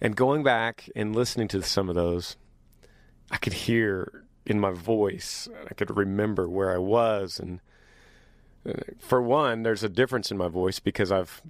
And 0.00 0.16
going 0.16 0.42
back 0.42 0.88
and 0.96 1.14
listening 1.14 1.48
to 1.48 1.62
some 1.62 1.88
of 1.88 1.94
those, 1.94 2.36
I 3.30 3.36
could 3.36 3.52
hear 3.52 4.24
in 4.46 4.58
my 4.58 4.70
voice, 4.70 5.48
I 5.70 5.74
could 5.74 5.94
remember 5.94 6.48
where 6.48 6.72
I 6.72 6.78
was. 6.78 7.38
And 7.38 7.60
for 8.98 9.22
one, 9.22 9.62
there's 9.62 9.82
a 9.82 9.88
difference 9.88 10.30
in 10.30 10.36
my 10.36 10.48
voice 10.48 10.80
because 10.80 11.12
I've 11.12 11.42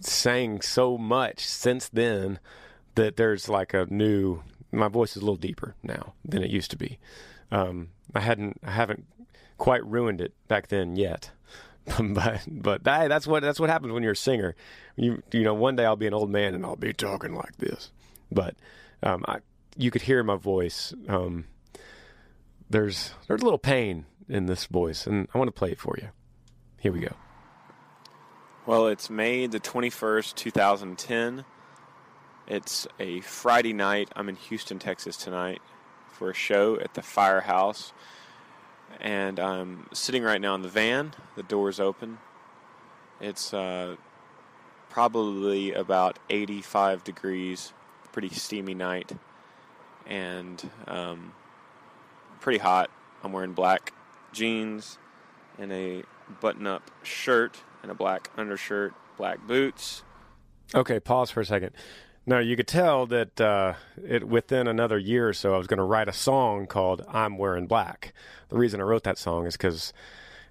sang 0.00 0.60
so 0.60 0.96
much 0.98 1.44
since 1.44 1.88
then 1.88 2.38
that 2.94 3.16
there's 3.16 3.48
like 3.48 3.74
a 3.74 3.86
new, 3.90 4.42
my 4.72 4.88
voice 4.88 5.10
is 5.10 5.16
a 5.16 5.20
little 5.20 5.36
deeper 5.36 5.74
now 5.82 6.14
than 6.24 6.42
it 6.42 6.50
used 6.50 6.70
to 6.72 6.76
be. 6.76 6.98
Um, 7.50 7.88
I 8.14 8.20
hadn't, 8.20 8.58
I 8.62 8.70
haven't 8.70 9.06
quite 9.56 9.84
ruined 9.84 10.20
it 10.20 10.32
back 10.48 10.68
then 10.68 10.96
yet. 10.96 11.30
but 12.00 12.42
but 12.46 12.82
hey, 12.84 13.08
that's 13.08 13.26
what 13.26 13.42
that's 13.42 13.58
what 13.58 13.70
happens 13.70 13.92
when 13.92 14.02
you're 14.02 14.12
a 14.12 14.16
singer. 14.16 14.54
You 14.96 15.22
you 15.32 15.42
know, 15.42 15.54
one 15.54 15.76
day 15.76 15.84
I'll 15.84 15.96
be 15.96 16.06
an 16.06 16.14
old 16.14 16.30
man 16.30 16.54
and 16.54 16.64
I'll 16.64 16.76
be 16.76 16.92
talking 16.92 17.34
like 17.34 17.56
this. 17.56 17.90
But 18.30 18.56
um, 19.02 19.24
I, 19.26 19.38
you 19.76 19.90
could 19.90 20.02
hear 20.02 20.22
my 20.22 20.36
voice. 20.36 20.92
Um, 21.08 21.46
there's 22.68 23.12
there's 23.26 23.40
a 23.40 23.44
little 23.44 23.58
pain 23.58 24.04
in 24.28 24.46
this 24.46 24.66
voice, 24.66 25.06
and 25.06 25.28
I 25.34 25.38
want 25.38 25.48
to 25.48 25.58
play 25.58 25.72
it 25.72 25.80
for 25.80 25.96
you. 25.98 26.08
Here 26.78 26.92
we 26.92 27.00
go. 27.00 27.14
Well, 28.64 28.86
it's 28.86 29.10
May 29.10 29.46
the 29.46 29.60
21st, 29.60 30.34
2010. 30.34 31.44
It's 32.46 32.86
a 33.00 33.20
Friday 33.20 33.72
night. 33.72 34.08
I'm 34.14 34.28
in 34.28 34.36
Houston, 34.36 34.78
Texas 34.78 35.16
tonight 35.16 35.60
for 36.12 36.30
a 36.30 36.34
show 36.34 36.78
at 36.78 36.94
the 36.94 37.02
Firehouse 37.02 37.92
and 39.00 39.38
I'm 39.38 39.86
sitting 39.92 40.22
right 40.22 40.40
now 40.40 40.54
in 40.54 40.62
the 40.62 40.68
van. 40.68 41.14
The 41.36 41.42
door's 41.42 41.80
open. 41.80 42.18
It's 43.20 43.52
uh, 43.52 43.96
probably 44.88 45.72
about 45.72 46.18
85 46.30 47.04
degrees, 47.04 47.72
pretty 48.12 48.30
steamy 48.30 48.74
night, 48.74 49.12
and 50.06 50.70
um, 50.86 51.32
pretty 52.40 52.58
hot. 52.58 52.90
I'm 53.22 53.32
wearing 53.32 53.52
black 53.52 53.92
jeans 54.32 54.98
and 55.58 55.72
a 55.72 56.04
button-up 56.40 56.90
shirt 57.02 57.58
and 57.82 57.90
a 57.90 57.94
black 57.94 58.30
undershirt, 58.36 58.94
black 59.16 59.46
boots. 59.46 60.02
Okay, 60.74 61.00
pause 61.00 61.30
for 61.30 61.40
a 61.40 61.44
second. 61.44 61.72
Now 62.26 62.40
you 62.40 62.56
could 62.56 62.68
tell 62.68 63.06
that 63.06 63.40
uh, 63.40 63.74
it 64.06 64.28
within 64.28 64.66
another 64.68 64.98
year 64.98 65.28
or 65.28 65.32
so, 65.32 65.54
I 65.54 65.58
was 65.58 65.66
going 65.66 65.78
to 65.78 65.84
write 65.84 66.08
a 66.08 66.12
song 66.12 66.66
called 66.66 67.02
"I'm 67.08 67.38
Wearing 67.38 67.66
Black." 67.66 68.12
The 68.50 68.58
reason 68.58 68.80
I 68.80 68.84
wrote 68.84 69.04
that 69.04 69.16
song 69.16 69.46
is 69.46 69.56
because 69.56 69.94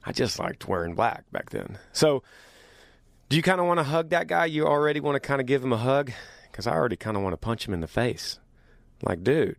I 0.03 0.11
just 0.11 0.39
liked 0.39 0.67
wearing 0.67 0.95
black 0.95 1.29
back 1.31 1.51
then. 1.51 1.77
So, 1.91 2.23
do 3.29 3.35
you 3.35 3.43
kind 3.43 3.59
of 3.59 3.67
want 3.67 3.79
to 3.79 3.83
hug 3.83 4.09
that 4.09 4.27
guy? 4.27 4.45
You 4.45 4.65
already 4.65 4.99
want 4.99 5.15
to 5.15 5.19
kind 5.19 5.39
of 5.39 5.45
give 5.45 5.63
him 5.63 5.71
a 5.71 5.77
hug? 5.77 6.11
Because 6.49 6.65
I 6.65 6.73
already 6.73 6.95
kind 6.95 7.15
of 7.15 7.21
want 7.21 7.33
to 7.33 7.37
punch 7.37 7.67
him 7.67 7.73
in 7.73 7.81
the 7.81 7.87
face. 7.87 8.39
Like, 9.03 9.23
dude, 9.23 9.57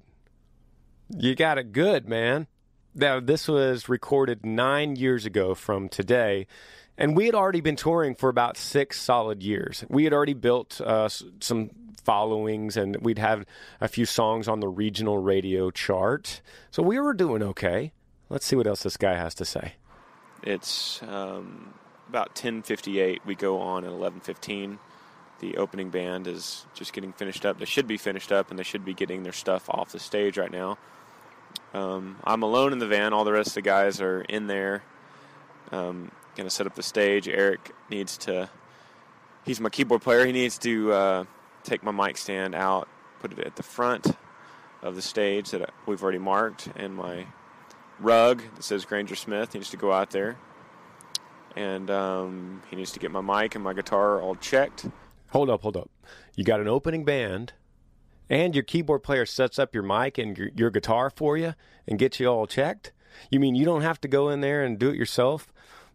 you 1.17 1.37
got 1.37 1.59
it 1.59 1.71
good, 1.71 2.09
man. 2.09 2.49
Now, 2.99 3.21
this 3.21 3.47
was 3.47 3.89
recorded 3.89 4.45
nine 4.45 4.97
years 4.97 5.25
ago 5.25 5.55
from 5.55 5.89
today. 5.89 6.49
And 6.97 7.17
we 7.17 7.27
had 7.27 7.35
already 7.37 7.61
been 7.61 7.77
touring 7.77 8.17
for 8.17 8.29
about 8.29 8.57
six 8.57 9.01
solid 9.01 9.41
years. 9.41 9.85
We 9.89 10.03
had 10.03 10.13
already 10.13 10.35
built 10.35 10.81
uh, 10.81 11.09
some 11.09 11.71
followings 12.03 12.77
and 12.77 12.97
we'd 12.97 13.19
have 13.19 13.47
a 13.81 13.87
few 13.87 14.05
songs 14.05 14.49
on 14.49 14.59
the 14.59 14.67
regional 14.67 15.19
radio 15.19 15.71
chart. 15.71 16.41
So 16.73 16.83
we 16.83 16.99
were 16.99 17.15
doing 17.15 17.41
okay. 17.43 17.93
Let's 18.31 18.45
see 18.45 18.57
what 18.57 18.67
else 18.67 18.83
this 18.83 18.97
guy 18.97 19.15
has 19.15 19.33
to 19.37 19.45
say. 19.45 19.75
It's 20.43 21.01
um, 21.05 21.75
about 22.09 22.35
10:58. 22.35 23.21
We 23.25 23.35
go 23.35 23.61
on 23.61 23.85
at 23.85 23.91
11:15. 23.91 24.79
The 25.41 25.57
opening 25.57 25.91
band 25.91 26.27
is 26.27 26.67
just 26.75 26.93
getting 26.93 27.13
finished 27.13 27.47
up. 27.47 27.59
They 27.59 27.65
should 27.65 27.87
be 27.87 27.97
finished 27.97 28.33
up, 28.33 28.51
and 28.51 28.59
they 28.59 28.65
should 28.65 28.85
be 28.85 28.95
getting 28.95 29.23
their 29.23 29.33
stuff 29.33 29.69
off 29.71 29.93
the 29.93 30.01
stage 30.01 30.37
right 30.37 30.51
now. 30.51 30.79
Um, 31.75 32.17
I'm 32.25 32.43
alone 32.43 32.73
in 32.73 32.79
the 32.79 32.87
van. 32.87 33.13
All 33.13 33.25
the 33.25 33.33
rest 33.33 33.49
of 33.49 33.55
the 33.55 33.63
guys 33.63 34.01
are 34.01 34.23
in 34.23 34.47
there. 34.47 34.83
Um, 35.71 36.11
gonna 36.37 36.51
set 36.51 36.67
up 36.67 36.75
the 36.75 36.83
stage. 36.83 37.29
Eric 37.29 37.73
needs 37.91 38.17
to. 38.19 38.49
He's 39.45 39.61
my 39.61 39.69
keyboard 39.69 40.03
player. 40.03 40.27
He 40.27 40.33
needs 40.33 40.59
to 40.59 40.93
uh, 40.93 41.25
take 41.65 41.83
my 41.83 41.93
mic 41.93 42.17
stand 42.17 42.55
out, 42.55 42.89
put 43.21 43.33
it 43.33 43.39
at 43.41 43.57
the 43.57 43.63
front 43.63 44.17
of 44.83 44.95
the 44.95 45.03
stage 45.03 45.51
that 45.51 45.71
we've 45.87 46.03
already 46.03 46.19
marked, 46.19 46.69
and 46.77 46.95
my 46.95 47.27
rug 47.99 48.43
that 48.55 48.65
says 48.65 48.85
Granger 48.85 49.17
Smith 49.17 49.55
needs 49.55 49.71
to 49.71 49.77
go 49.77 49.93
out 49.93 50.11
there. 50.11 50.37
And 51.57 51.91
um, 51.91 52.63
he 52.71 52.77
needs 52.77 52.93
to 52.93 53.01
get 53.01 53.11
my 53.11 53.21
mic 53.21 53.55
and 53.55 53.65
my 53.65 53.73
guitar 53.73 54.21
all 54.21 54.37
checked. 54.37 54.87
Hold 55.31 55.51
up, 55.51 55.63
hold 55.63 55.77
up. 55.77 55.91
You 56.37 56.45
got 56.45 56.61
an 56.61 56.69
opening 56.69 57.05
band, 57.05 57.53
and 58.31 58.55
your 58.55 58.65
keyboard 58.65 59.03
player 59.03 59.27
sets 59.27 59.59
up 59.59 59.75
your 59.75 59.83
mic 59.83 60.19
and 60.19 60.37
your, 60.37 60.49
your 60.55 60.71
guitar 60.71 61.11
for 61.11 61.37
you 61.37 61.55
and 61.87 61.99
gets 61.99 62.21
you 62.21 62.27
all 62.27 62.47
checked? 62.47 62.93
You 63.31 63.41
mean 63.41 63.55
you 63.55 63.65
don't 63.65 63.83
have 63.83 64.01
to 64.03 64.09
go 64.09 64.29
in 64.29 64.41
there 64.41 64.63
and 64.63 64.79
do 64.79 64.91
it 64.91 64.97
yourself? 64.97 65.53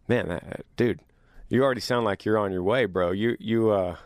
Man, 0.08 0.28
that, 0.28 0.66
dude, 0.76 1.00
you 1.48 1.62
already 1.62 1.80
sound 1.80 2.04
like 2.04 2.24
you're 2.24 2.38
on 2.38 2.52
your 2.52 2.62
way, 2.62 2.84
bro. 2.84 3.12
You 3.12 3.36
you 3.38 3.70
uh 3.70 3.96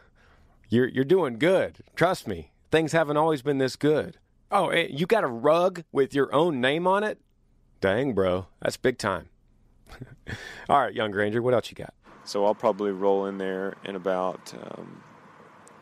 you're 0.68 0.88
you're 0.88 1.04
doing 1.04 1.38
good. 1.38 1.78
Trust 1.96 2.28
me. 2.28 2.52
Things 2.70 2.92
haven't 2.92 3.16
always 3.16 3.42
been 3.42 3.58
this 3.58 3.76
good. 3.76 4.18
Oh, 4.50 4.70
you 4.72 5.06
got 5.06 5.24
a 5.24 5.28
rug 5.28 5.84
with 5.92 6.14
your 6.14 6.34
own 6.34 6.60
name 6.60 6.86
on 6.86 7.04
it? 7.04 7.18
Dang, 7.80 8.14
bro. 8.14 8.46
That's 8.60 8.76
big 8.76 8.98
time. 8.98 9.28
All 10.68 10.80
right, 10.80 10.94
young 10.94 11.10
Granger, 11.10 11.42
what 11.42 11.54
else 11.54 11.70
you 11.70 11.74
got? 11.74 11.94
So 12.24 12.44
I'll 12.44 12.54
probably 12.54 12.90
roll 12.90 13.26
in 13.26 13.38
there 13.38 13.76
in 13.84 13.96
about 13.96 14.52
um, 14.54 15.02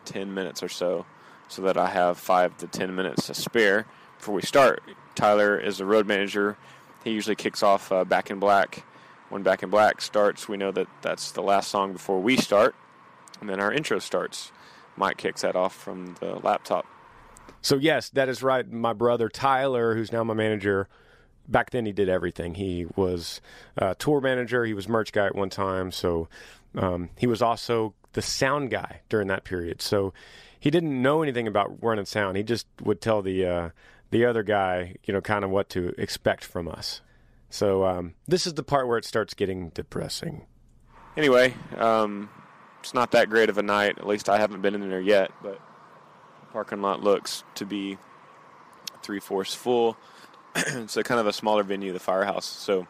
10 0.05 0.33
minutes 0.33 0.63
or 0.63 0.69
so 0.69 1.05
so 1.47 1.61
that 1.63 1.77
I 1.77 1.87
have 1.87 2.17
five 2.17 2.57
to 2.57 2.67
10 2.67 2.95
minutes 2.95 3.27
to 3.27 3.33
spare 3.33 3.85
before 4.17 4.35
we 4.35 4.41
start. 4.41 4.83
Tyler 5.15 5.59
is 5.59 5.77
the 5.77 5.85
road 5.85 6.07
manager. 6.07 6.57
He 7.03 7.11
usually 7.11 7.35
kicks 7.35 7.63
off 7.63 7.91
uh, 7.91 8.03
Back 8.03 8.29
in 8.29 8.39
Black. 8.39 8.83
When 9.29 9.43
Back 9.43 9.63
in 9.63 9.69
Black 9.69 10.01
starts, 10.01 10.47
we 10.47 10.57
know 10.57 10.71
that 10.71 10.87
that's 11.01 11.31
the 11.31 11.41
last 11.41 11.69
song 11.69 11.93
before 11.93 12.19
we 12.19 12.37
start, 12.37 12.75
and 13.41 13.49
then 13.49 13.59
our 13.59 13.71
intro 13.73 13.99
starts. 13.99 14.51
Mike 14.95 15.17
kicks 15.17 15.41
that 15.41 15.55
off 15.55 15.75
from 15.75 16.15
the 16.19 16.35
laptop. 16.35 16.85
So 17.61 17.75
yes, 17.75 18.09
that 18.11 18.29
is 18.29 18.41
right. 18.41 18.69
My 18.69 18.93
brother 18.93 19.29
Tyler, 19.29 19.95
who's 19.95 20.11
now 20.11 20.23
my 20.23 20.33
manager, 20.33 20.87
back 21.47 21.71
then 21.71 21.85
he 21.85 21.91
did 21.91 22.09
everything. 22.09 22.55
He 22.55 22.87
was 22.95 23.41
a 23.75 23.95
tour 23.95 24.21
manager. 24.21 24.65
He 24.65 24.73
was 24.73 24.87
merch 24.87 25.11
guy 25.11 25.27
at 25.27 25.35
one 25.35 25.49
time. 25.49 25.91
So 25.91 26.27
um, 26.75 27.09
he 27.17 27.27
was 27.27 27.41
also 27.41 27.93
the 28.17 28.21
sound 28.23 28.71
guy 28.71 29.01
during 29.09 29.27
that 29.27 29.43
period. 29.43 29.79
So 29.79 30.11
he 30.59 30.71
didn't 30.71 31.03
know 31.03 31.21
anything 31.21 31.47
about 31.47 31.83
running 31.83 32.05
sound. 32.05 32.35
He 32.35 32.41
just 32.41 32.65
would 32.81 32.99
tell 32.99 33.21
the 33.21 33.45
uh, 33.45 33.69
the 34.09 34.25
other 34.25 34.41
guy, 34.41 34.95
you 35.03 35.13
know, 35.13 35.21
kind 35.21 35.45
of 35.45 35.51
what 35.51 35.69
to 35.69 35.93
expect 35.99 36.43
from 36.43 36.67
us. 36.67 37.01
So 37.51 37.85
um, 37.85 38.15
this 38.27 38.47
is 38.47 38.55
the 38.55 38.63
part 38.63 38.87
where 38.87 38.97
it 38.97 39.05
starts 39.05 39.35
getting 39.35 39.69
depressing. 39.69 40.47
Anyway, 41.15 41.53
um, 41.77 42.31
it's 42.79 42.95
not 42.95 43.11
that 43.11 43.29
great 43.29 43.49
of 43.49 43.59
a 43.59 43.61
night. 43.61 43.99
At 43.99 44.07
least 44.07 44.29
I 44.29 44.39
haven't 44.39 44.63
been 44.63 44.73
in 44.73 44.89
there 44.89 44.99
yet, 44.99 45.31
but 45.43 45.61
parking 46.51 46.81
lot 46.81 47.03
looks 47.03 47.43
to 47.53 47.67
be 47.67 47.99
three 49.03 49.19
fourths 49.19 49.53
full. 49.53 49.95
it's 50.55 50.97
a 50.97 51.03
kind 51.03 51.19
of 51.19 51.27
a 51.27 51.33
smaller 51.33 51.61
venue, 51.61 51.93
the 51.93 51.99
firehouse. 51.99 52.47
So 52.47 52.87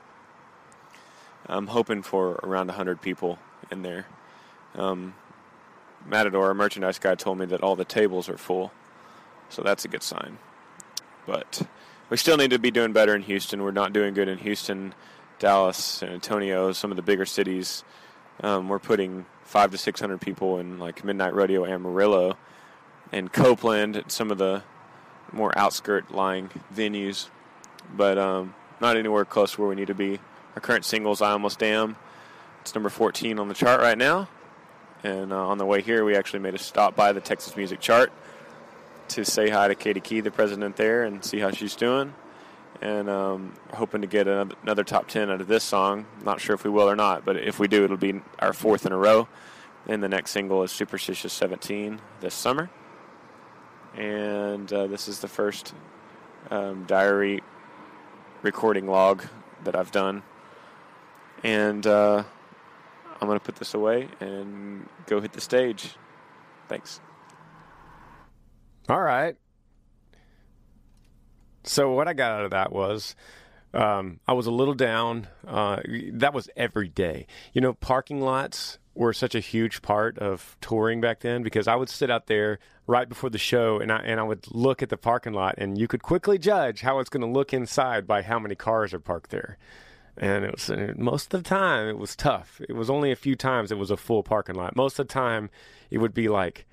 I'm 1.47 1.67
hoping 1.67 2.01
for 2.01 2.39
around 2.43 2.67
100 2.67 3.01
people 3.01 3.39
in 3.69 3.81
there. 3.81 4.05
Um, 4.77 5.15
Matador, 6.05 6.51
a 6.51 6.55
merchandise 6.55 6.99
guy, 6.99 7.15
told 7.15 7.37
me 7.37 7.45
that 7.47 7.61
all 7.61 7.75
the 7.75 7.85
tables 7.85 8.29
are 8.29 8.37
full, 8.37 8.71
so 9.49 9.61
that's 9.61 9.83
a 9.83 9.87
good 9.87 10.03
sign. 10.03 10.37
But 11.25 11.63
we 12.09 12.17
still 12.17 12.37
need 12.37 12.51
to 12.51 12.59
be 12.59 12.71
doing 12.71 12.93
better 12.93 13.15
in 13.15 13.23
Houston. 13.23 13.63
We're 13.63 13.71
not 13.71 13.91
doing 13.91 14.13
good 14.13 14.29
in 14.29 14.37
Houston, 14.37 14.93
Dallas, 15.39 15.77
San 15.77 16.09
Antonio, 16.09 16.71
some 16.71 16.91
of 16.91 16.95
the 16.95 17.03
bigger 17.03 17.25
cities. 17.25 17.83
Um, 18.41 18.69
we're 18.69 18.79
putting 18.79 19.25
five 19.43 19.71
to 19.71 19.77
six 19.77 19.99
hundred 19.99 20.21
people 20.21 20.59
in 20.59 20.79
like 20.79 21.03
Midnight 21.03 21.33
Rodeo 21.33 21.65
Amarillo 21.65 22.37
and 23.11 23.31
Copeland, 23.31 24.03
some 24.07 24.31
of 24.31 24.37
the 24.37 24.63
more 25.31 25.57
outskirt 25.57 26.11
lying 26.11 26.49
venues, 26.73 27.29
but 27.95 28.17
um, 28.17 28.53
not 28.79 28.95
anywhere 28.95 29.25
close 29.25 29.53
to 29.53 29.61
where 29.61 29.69
we 29.69 29.75
need 29.75 29.87
to 29.87 29.95
be. 29.95 30.19
Our 30.55 30.61
current 30.61 30.85
singles, 30.85 31.21
I 31.21 31.31
Almost 31.31 31.61
Am, 31.61 31.95
it's 32.61 32.73
number 32.73 32.89
14 32.89 33.39
on 33.39 33.47
the 33.47 33.53
chart 33.53 33.81
right 33.81 33.97
now. 33.97 34.27
And 35.03 35.31
uh, 35.31 35.47
on 35.47 35.57
the 35.57 35.65
way 35.65 35.81
here, 35.81 36.03
we 36.03 36.15
actually 36.15 36.39
made 36.39 36.55
a 36.55 36.59
stop 36.59 36.95
by 36.95 37.11
the 37.11 37.21
Texas 37.21 37.55
Music 37.55 37.79
Chart 37.79 38.11
to 39.09 39.23
say 39.23 39.49
hi 39.49 39.67
to 39.67 39.75
Katie 39.75 39.99
Key, 39.99 40.21
the 40.21 40.31
president 40.31 40.75
there, 40.75 41.03
and 41.03 41.23
see 41.23 41.39
how 41.39 41.51
she's 41.51 41.75
doing. 41.75 42.13
And 42.81 43.09
um, 43.09 43.53
hoping 43.73 44.01
to 44.01 44.07
get 44.07 44.27
another, 44.27 44.83
top 44.83 45.07
10 45.07 45.31
out 45.31 45.41
of 45.41 45.47
this 45.47 45.63
song. 45.63 46.05
Not 46.23 46.39
sure 46.39 46.53
if 46.53 46.63
we 46.63 46.69
will 46.69 46.89
or 46.89 46.95
not, 46.95 47.25
but 47.25 47.37
if 47.37 47.59
we 47.59 47.67
do, 47.67 47.83
it'll 47.83 47.97
be 47.97 48.21
our 48.39 48.53
fourth 48.53 48.85
in 48.85 48.91
a 48.91 48.97
row. 48.97 49.27
And 49.87 50.03
the 50.03 50.09
next 50.09 50.31
single 50.31 50.63
is 50.63 50.71
Superstitious 50.71 51.33
17 51.33 51.99
this 52.19 52.35
summer. 52.35 52.69
And 53.95 54.71
uh, 54.71 54.87
this 54.87 55.07
is 55.07 55.21
the 55.21 55.27
first 55.27 55.73
um, 56.51 56.83
diary 56.85 57.41
recording 58.43 58.85
log 58.85 59.23
that 59.63 59.75
I've 59.75 59.91
done. 59.91 60.21
And 61.43 61.85
uh, 61.87 62.23
I'm 63.19 63.27
going 63.27 63.39
to 63.39 63.45
put 63.45 63.55
this 63.55 63.73
away 63.73 64.07
and 64.19 64.87
go 65.05 65.19
hit 65.21 65.33
the 65.33 65.41
stage. 65.41 65.95
Thanks. 66.67 66.99
All 68.89 69.01
right. 69.01 69.35
So 71.63 71.91
what 71.91 72.07
I 72.07 72.13
got 72.13 72.31
out 72.31 72.45
of 72.45 72.51
that 72.51 72.71
was 72.71 73.15
um, 73.73 74.19
I 74.27 74.33
was 74.33 74.47
a 74.47 74.51
little 74.51 74.73
down. 74.73 75.27
Uh, 75.45 75.81
that 76.13 76.33
was 76.33 76.49
every 76.55 76.87
day. 76.87 77.27
You 77.53 77.61
know, 77.61 77.73
parking 77.73 78.21
lots 78.21 78.79
were 78.95 79.13
such 79.13 79.35
a 79.35 79.39
huge 79.39 79.81
part 79.81 80.17
of 80.17 80.57
touring 80.61 81.01
back 81.01 81.19
then 81.19 81.43
because 81.43 81.67
I 81.67 81.75
would 81.75 81.89
sit 81.89 82.09
out 82.09 82.27
there 82.27 82.59
right 82.87 83.07
before 83.07 83.29
the 83.29 83.37
show 83.37 83.79
and 83.79 83.91
I 83.91 83.97
and 83.97 84.19
I 84.19 84.23
would 84.23 84.45
look 84.49 84.81
at 84.81 84.89
the 84.89 84.97
parking 84.97 85.33
lot 85.33 85.55
and 85.57 85.77
you 85.77 85.87
could 85.87 86.01
quickly 86.01 86.39
judge 86.39 86.81
how 86.81 86.99
it's 86.99 87.09
going 87.09 87.21
to 87.21 87.27
look 87.27 87.53
inside 87.53 88.07
by 88.07 88.21
how 88.21 88.39
many 88.39 88.55
cars 88.55 88.93
are 88.93 88.99
parked 88.99 89.29
there. 89.29 89.57
And 90.19 90.45
it 90.45 90.51
was 90.51 90.71
most 90.97 91.33
of 91.33 91.43
the 91.43 91.49
time 91.49 91.87
it 91.87 91.97
was 91.97 92.15
tough. 92.15 92.59
It 92.67 92.73
was 92.73 92.89
only 92.89 93.11
a 93.11 93.15
few 93.15 93.35
times 93.35 93.71
it 93.71 93.77
was 93.77 93.91
a 93.91 93.97
full 93.97 94.23
parking 94.23 94.55
lot. 94.55 94.75
Most 94.75 94.99
of 94.99 95.07
the 95.07 95.13
time 95.13 95.49
it 95.91 95.99
would 95.99 96.13
be 96.13 96.27
like 96.27 96.65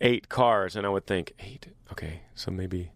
eight 0.00 0.28
cars 0.28 0.76
and 0.76 0.86
I 0.86 0.90
would 0.90 1.06
think 1.06 1.34
eight. 1.40 1.68
Okay, 1.90 2.22
so 2.34 2.50
maybe 2.50 2.92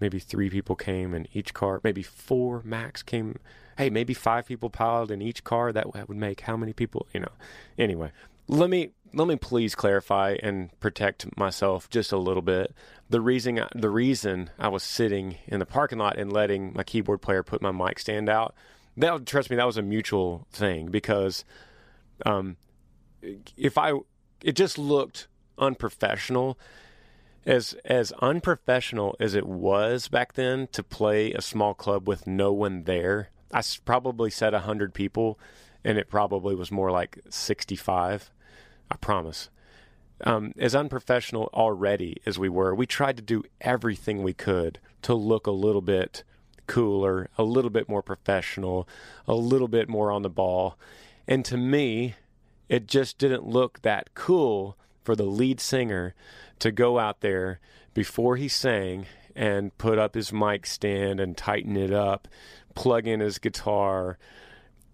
maybe 0.00 0.18
three 0.18 0.50
people 0.50 0.76
came 0.76 1.14
in 1.14 1.26
each 1.32 1.54
car, 1.54 1.80
maybe 1.82 2.02
four 2.02 2.62
max 2.64 3.02
came. 3.02 3.38
Hey, 3.76 3.90
maybe 3.90 4.14
five 4.14 4.46
people 4.46 4.70
piled 4.70 5.10
in 5.10 5.20
each 5.20 5.42
car. 5.42 5.72
That 5.72 5.92
would 5.92 6.16
make 6.16 6.42
how 6.42 6.56
many 6.56 6.72
people? 6.72 7.08
You 7.12 7.20
know. 7.20 7.32
Anyway, 7.76 8.12
let 8.46 8.70
me 8.70 8.90
let 9.12 9.28
me 9.28 9.36
please 9.36 9.74
clarify 9.74 10.36
and 10.42 10.78
protect 10.80 11.36
myself 11.36 11.88
just 11.88 12.12
a 12.12 12.18
little 12.18 12.42
bit. 12.42 12.74
The 13.08 13.20
reason 13.20 13.60
the 13.74 13.90
reason 13.90 14.50
I 14.58 14.68
was 14.68 14.82
sitting 14.82 15.36
in 15.46 15.60
the 15.60 15.66
parking 15.66 15.98
lot 15.98 16.18
and 16.18 16.32
letting 16.32 16.72
my 16.74 16.82
keyboard 16.82 17.22
player 17.22 17.42
put 17.42 17.62
my 17.62 17.72
mic 17.72 17.98
stand 17.98 18.28
out, 18.28 18.54
that 18.96 19.26
trust 19.26 19.50
me, 19.50 19.56
that 19.56 19.66
was 19.66 19.76
a 19.76 19.82
mutual 19.82 20.46
thing 20.52 20.86
because 20.86 21.44
um, 22.24 22.56
if 23.56 23.78
I 23.78 23.92
it 24.42 24.56
just 24.56 24.78
looked 24.78 25.28
unprofessional 25.58 26.58
as 27.46 27.74
as 27.84 28.12
unprofessional 28.20 29.16
as 29.20 29.34
it 29.34 29.46
was 29.46 30.08
back 30.08 30.34
then 30.34 30.66
to 30.72 30.82
play 30.82 31.32
a 31.32 31.40
small 31.40 31.74
club 31.74 32.08
with 32.08 32.26
no 32.26 32.52
one 32.52 32.84
there 32.84 33.28
i 33.52 33.62
probably 33.84 34.30
said 34.30 34.52
100 34.52 34.92
people 34.92 35.38
and 35.84 35.98
it 35.98 36.08
probably 36.08 36.54
was 36.54 36.72
more 36.72 36.90
like 36.90 37.18
65. 37.28 38.30
I 38.90 38.96
promise. 38.96 39.50
Um, 40.22 40.52
as 40.58 40.74
unprofessional 40.74 41.50
already 41.52 42.18
as 42.24 42.38
we 42.38 42.48
were, 42.48 42.74
we 42.74 42.86
tried 42.86 43.16
to 43.16 43.22
do 43.22 43.44
everything 43.60 44.22
we 44.22 44.32
could 44.32 44.78
to 45.02 45.14
look 45.14 45.46
a 45.46 45.52
little 45.52 45.82
bit 45.82 46.24
cooler, 46.66 47.28
a 47.38 47.42
little 47.42 47.70
bit 47.70 47.88
more 47.88 48.02
professional, 48.02 48.88
a 49.26 49.34
little 49.34 49.68
bit 49.68 49.88
more 49.88 50.10
on 50.10 50.22
the 50.22 50.30
ball. 50.30 50.78
And 51.26 51.44
to 51.46 51.56
me, 51.56 52.14
it 52.68 52.86
just 52.86 53.18
didn't 53.18 53.46
look 53.46 53.82
that 53.82 54.14
cool 54.14 54.76
for 55.02 55.14
the 55.14 55.24
lead 55.24 55.60
singer 55.60 56.14
to 56.58 56.72
go 56.72 56.98
out 56.98 57.20
there 57.20 57.60
before 57.92 58.36
he 58.36 58.48
sang 58.48 59.06
and 59.36 59.76
put 59.78 59.98
up 59.98 60.14
his 60.14 60.32
mic 60.32 60.66
stand 60.66 61.20
and 61.20 61.36
tighten 61.36 61.76
it 61.76 61.92
up, 61.92 62.28
plug 62.74 63.06
in 63.06 63.20
his 63.20 63.38
guitar. 63.38 64.18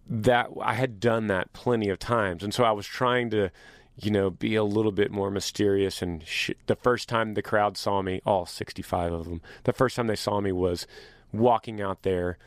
That 0.09 0.49
I 0.61 0.75
had 0.75 0.99
done 0.99 1.29
that 1.29 1.53
plenty 1.53 1.89
of 1.89 2.01
times, 2.01 2.43
and 2.43 2.53
so 2.53 2.65
I 2.65 2.73
was 2.73 2.87
trying 2.87 3.31
to, 3.31 3.51
you 3.97 4.11
know, 4.11 4.29
be 4.29 4.57
a 4.57 4.65
little 4.65 4.91
bit 4.91 5.13
more 5.13 5.31
mysterious. 5.31 6.03
And 6.03 6.27
sh- 6.27 6.51
the 6.67 6.75
first 6.75 7.09
time 7.09 7.35
the 7.35 7.43
crowd 7.43 7.77
saw 7.77 8.03
me, 8.03 8.21
all 8.27 8.45
65 8.45 9.13
of 9.13 9.25
them, 9.27 9.41
the 9.63 9.73
first 9.73 9.95
time 9.95 10.09
they 10.09 10.17
saw 10.17 10.41
me 10.41 10.51
was 10.51 10.89
walking 11.33 11.81
out 11.81 12.03
there 12.03 12.39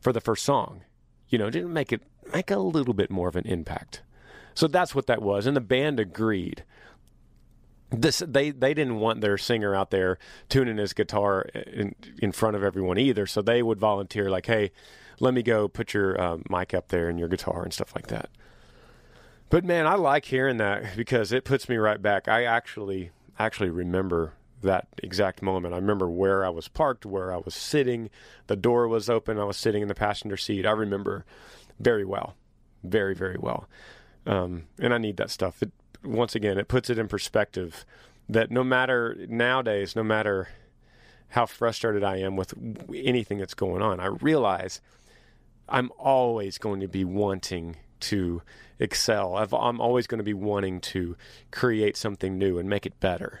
for 0.00 0.12
the 0.12 0.20
first 0.20 0.44
song. 0.44 0.82
You 1.28 1.38
know, 1.38 1.50
didn't 1.50 1.72
make 1.72 1.92
it 1.92 2.02
make 2.32 2.50
a 2.50 2.58
little 2.58 2.94
bit 2.94 3.10
more 3.10 3.28
of 3.28 3.36
an 3.36 3.46
impact. 3.46 4.02
So 4.54 4.68
that's 4.68 4.94
what 4.94 5.06
that 5.06 5.20
was, 5.20 5.46
and 5.46 5.56
the 5.56 5.60
band 5.60 5.98
agreed. 5.98 6.64
This 7.90 8.22
they 8.26 8.50
they 8.50 8.74
didn't 8.74 8.96
want 8.96 9.20
their 9.20 9.36
singer 9.36 9.74
out 9.74 9.90
there 9.90 10.18
tuning 10.48 10.78
his 10.78 10.92
guitar 10.92 11.42
in 11.42 11.94
in 12.18 12.32
front 12.32 12.56
of 12.56 12.62
everyone 12.62 12.98
either. 12.98 13.26
So 13.26 13.42
they 13.42 13.62
would 13.62 13.78
volunteer 13.78 14.30
like 14.30 14.46
hey 14.46 14.70
let 15.20 15.32
me 15.32 15.42
go 15.42 15.68
put 15.68 15.94
your 15.94 16.20
um, 16.20 16.42
mic 16.50 16.74
up 16.74 16.88
there 16.88 17.08
and 17.08 17.18
your 17.18 17.28
guitar 17.28 17.62
and 17.62 17.72
stuff 17.72 17.94
like 17.94 18.08
that. 18.08 18.30
But 19.50 19.64
man 19.64 19.86
i 19.86 19.94
like 19.94 20.24
hearing 20.24 20.56
that 20.56 20.96
because 20.96 21.30
it 21.32 21.44
puts 21.44 21.68
me 21.68 21.76
right 21.76 22.00
back. 22.00 22.26
I 22.28 22.44
actually 22.44 23.10
actually 23.38 23.70
remember 23.70 24.34
that 24.64 24.88
exact 25.02 25.42
moment. 25.42 25.74
I 25.74 25.78
remember 25.78 26.08
where 26.10 26.44
i 26.44 26.48
was 26.48 26.68
parked 26.68 27.06
where 27.06 27.32
i 27.32 27.38
was 27.38 27.54
sitting. 27.54 28.10
The 28.46 28.56
door 28.56 28.88
was 28.88 29.08
open. 29.08 29.38
I 29.38 29.44
was 29.44 29.56
sitting 29.56 29.82
in 29.82 29.88
the 29.88 29.94
passenger 29.94 30.36
seat. 30.36 30.66
I 30.66 30.72
remember 30.72 31.24
very 31.80 32.04
well 32.04 32.34
very 32.82 33.14
very 33.14 33.36
well. 33.38 33.68
Um, 34.26 34.64
and 34.78 34.94
i 34.94 34.98
need 34.98 35.16
that 35.16 35.30
stuff. 35.30 35.62
It, 35.62 35.72
once 36.04 36.34
again, 36.34 36.58
it 36.58 36.68
puts 36.68 36.90
it 36.90 36.98
in 36.98 37.08
perspective 37.08 37.84
that 38.28 38.50
no 38.50 38.62
matter 38.62 39.16
nowadays, 39.28 39.96
no 39.96 40.02
matter 40.02 40.48
how 41.28 41.46
frustrated 41.46 42.04
I 42.04 42.18
am 42.18 42.36
with 42.36 42.54
anything 42.94 43.38
that's 43.38 43.54
going 43.54 43.82
on, 43.82 44.00
I 44.00 44.06
realize 44.06 44.80
I'm 45.68 45.90
always 45.98 46.58
going 46.58 46.80
to 46.80 46.88
be 46.88 47.04
wanting 47.04 47.76
to 48.00 48.42
excel. 48.78 49.34
i 49.34 49.42
am 49.42 49.80
always 49.80 50.06
going 50.06 50.18
to 50.18 50.24
be 50.24 50.34
wanting 50.34 50.80
to 50.80 51.16
create 51.50 51.96
something 51.96 52.38
new 52.38 52.58
and 52.58 52.68
make 52.68 52.86
it 52.86 53.00
better. 53.00 53.40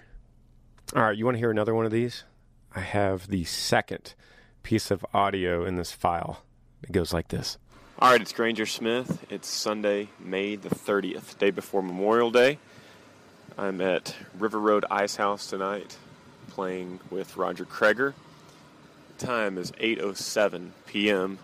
All 0.94 1.02
right, 1.02 1.18
you 1.18 1.24
want 1.24 1.34
to 1.34 1.40
hear 1.40 1.50
another 1.50 1.74
one 1.74 1.86
of 1.86 1.90
these? 1.90 2.22
I 2.72 2.78
have 2.78 3.26
the 3.26 3.42
second 3.42 4.14
piece 4.62 4.92
of 4.92 5.04
audio 5.12 5.64
in 5.64 5.74
this 5.74 5.90
file. 5.90 6.44
It 6.84 6.92
goes 6.92 7.12
like 7.12 7.28
this. 7.28 7.58
All 7.98 8.12
right, 8.12 8.20
it's 8.20 8.32
Granger 8.32 8.64
Smith. 8.64 9.26
It's 9.28 9.48
Sunday, 9.48 10.10
May 10.20 10.54
the 10.54 10.68
30th, 10.68 11.36
day 11.38 11.50
before 11.50 11.82
Memorial 11.82 12.30
Day. 12.30 12.60
I'm 13.58 13.80
at 13.80 14.14
River 14.38 14.60
Road 14.60 14.84
Ice 14.88 15.16
House 15.16 15.48
tonight, 15.48 15.96
playing 16.46 17.00
with 17.10 17.36
Roger 17.36 17.64
Creager. 17.64 18.14
The 19.18 19.26
time 19.26 19.58
is 19.58 19.72
8:07 19.72 20.70
p.m. 20.86 21.40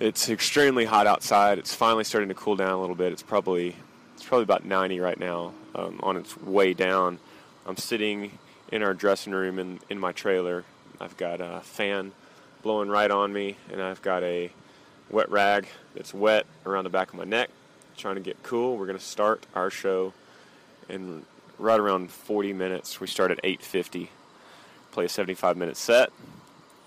It's 0.00 0.30
extremely 0.30 0.86
hot 0.86 1.06
outside. 1.06 1.58
It's 1.58 1.74
finally 1.74 2.04
starting 2.04 2.30
to 2.30 2.34
cool 2.34 2.56
down 2.56 2.70
a 2.70 2.80
little 2.80 2.96
bit. 2.96 3.12
It's 3.12 3.22
probably 3.22 3.76
it's 4.14 4.24
probably 4.24 4.44
about 4.44 4.64
90 4.64 5.00
right 5.00 5.20
now, 5.20 5.52
um, 5.74 6.00
on 6.02 6.16
its 6.16 6.34
way 6.38 6.72
down. 6.72 7.18
I'm 7.68 7.76
sitting 7.76 8.38
in 8.72 8.82
our 8.82 8.94
dressing 8.94 9.34
room 9.34 9.58
in 9.58 9.78
in 9.90 9.98
my 9.98 10.12
trailer. 10.12 10.64
I've 11.02 11.18
got 11.18 11.42
a 11.42 11.60
fan 11.60 12.12
blowing 12.62 12.88
right 12.88 13.10
on 13.10 13.30
me, 13.30 13.58
and 13.70 13.82
I've 13.82 14.00
got 14.00 14.22
a 14.22 14.50
wet 15.10 15.30
rag 15.30 15.68
that's 15.94 16.14
wet 16.14 16.46
around 16.64 16.84
the 16.84 16.90
back 16.90 17.08
of 17.08 17.14
my 17.14 17.24
neck, 17.24 17.50
trying 17.98 18.14
to 18.14 18.22
get 18.22 18.42
cool. 18.42 18.78
We're 18.78 18.86
going 18.86 18.98
to 18.98 19.04
start 19.04 19.46
our 19.54 19.68
show 19.68 20.14
in 20.88 21.26
right 21.58 21.78
around 21.78 22.10
40 22.10 22.54
minutes. 22.54 23.00
We 23.00 23.06
start 23.06 23.30
at 23.30 23.42
8:50, 23.44 24.08
play 24.90 25.04
a 25.04 25.08
75 25.10 25.58
minute 25.58 25.76
set, 25.76 26.10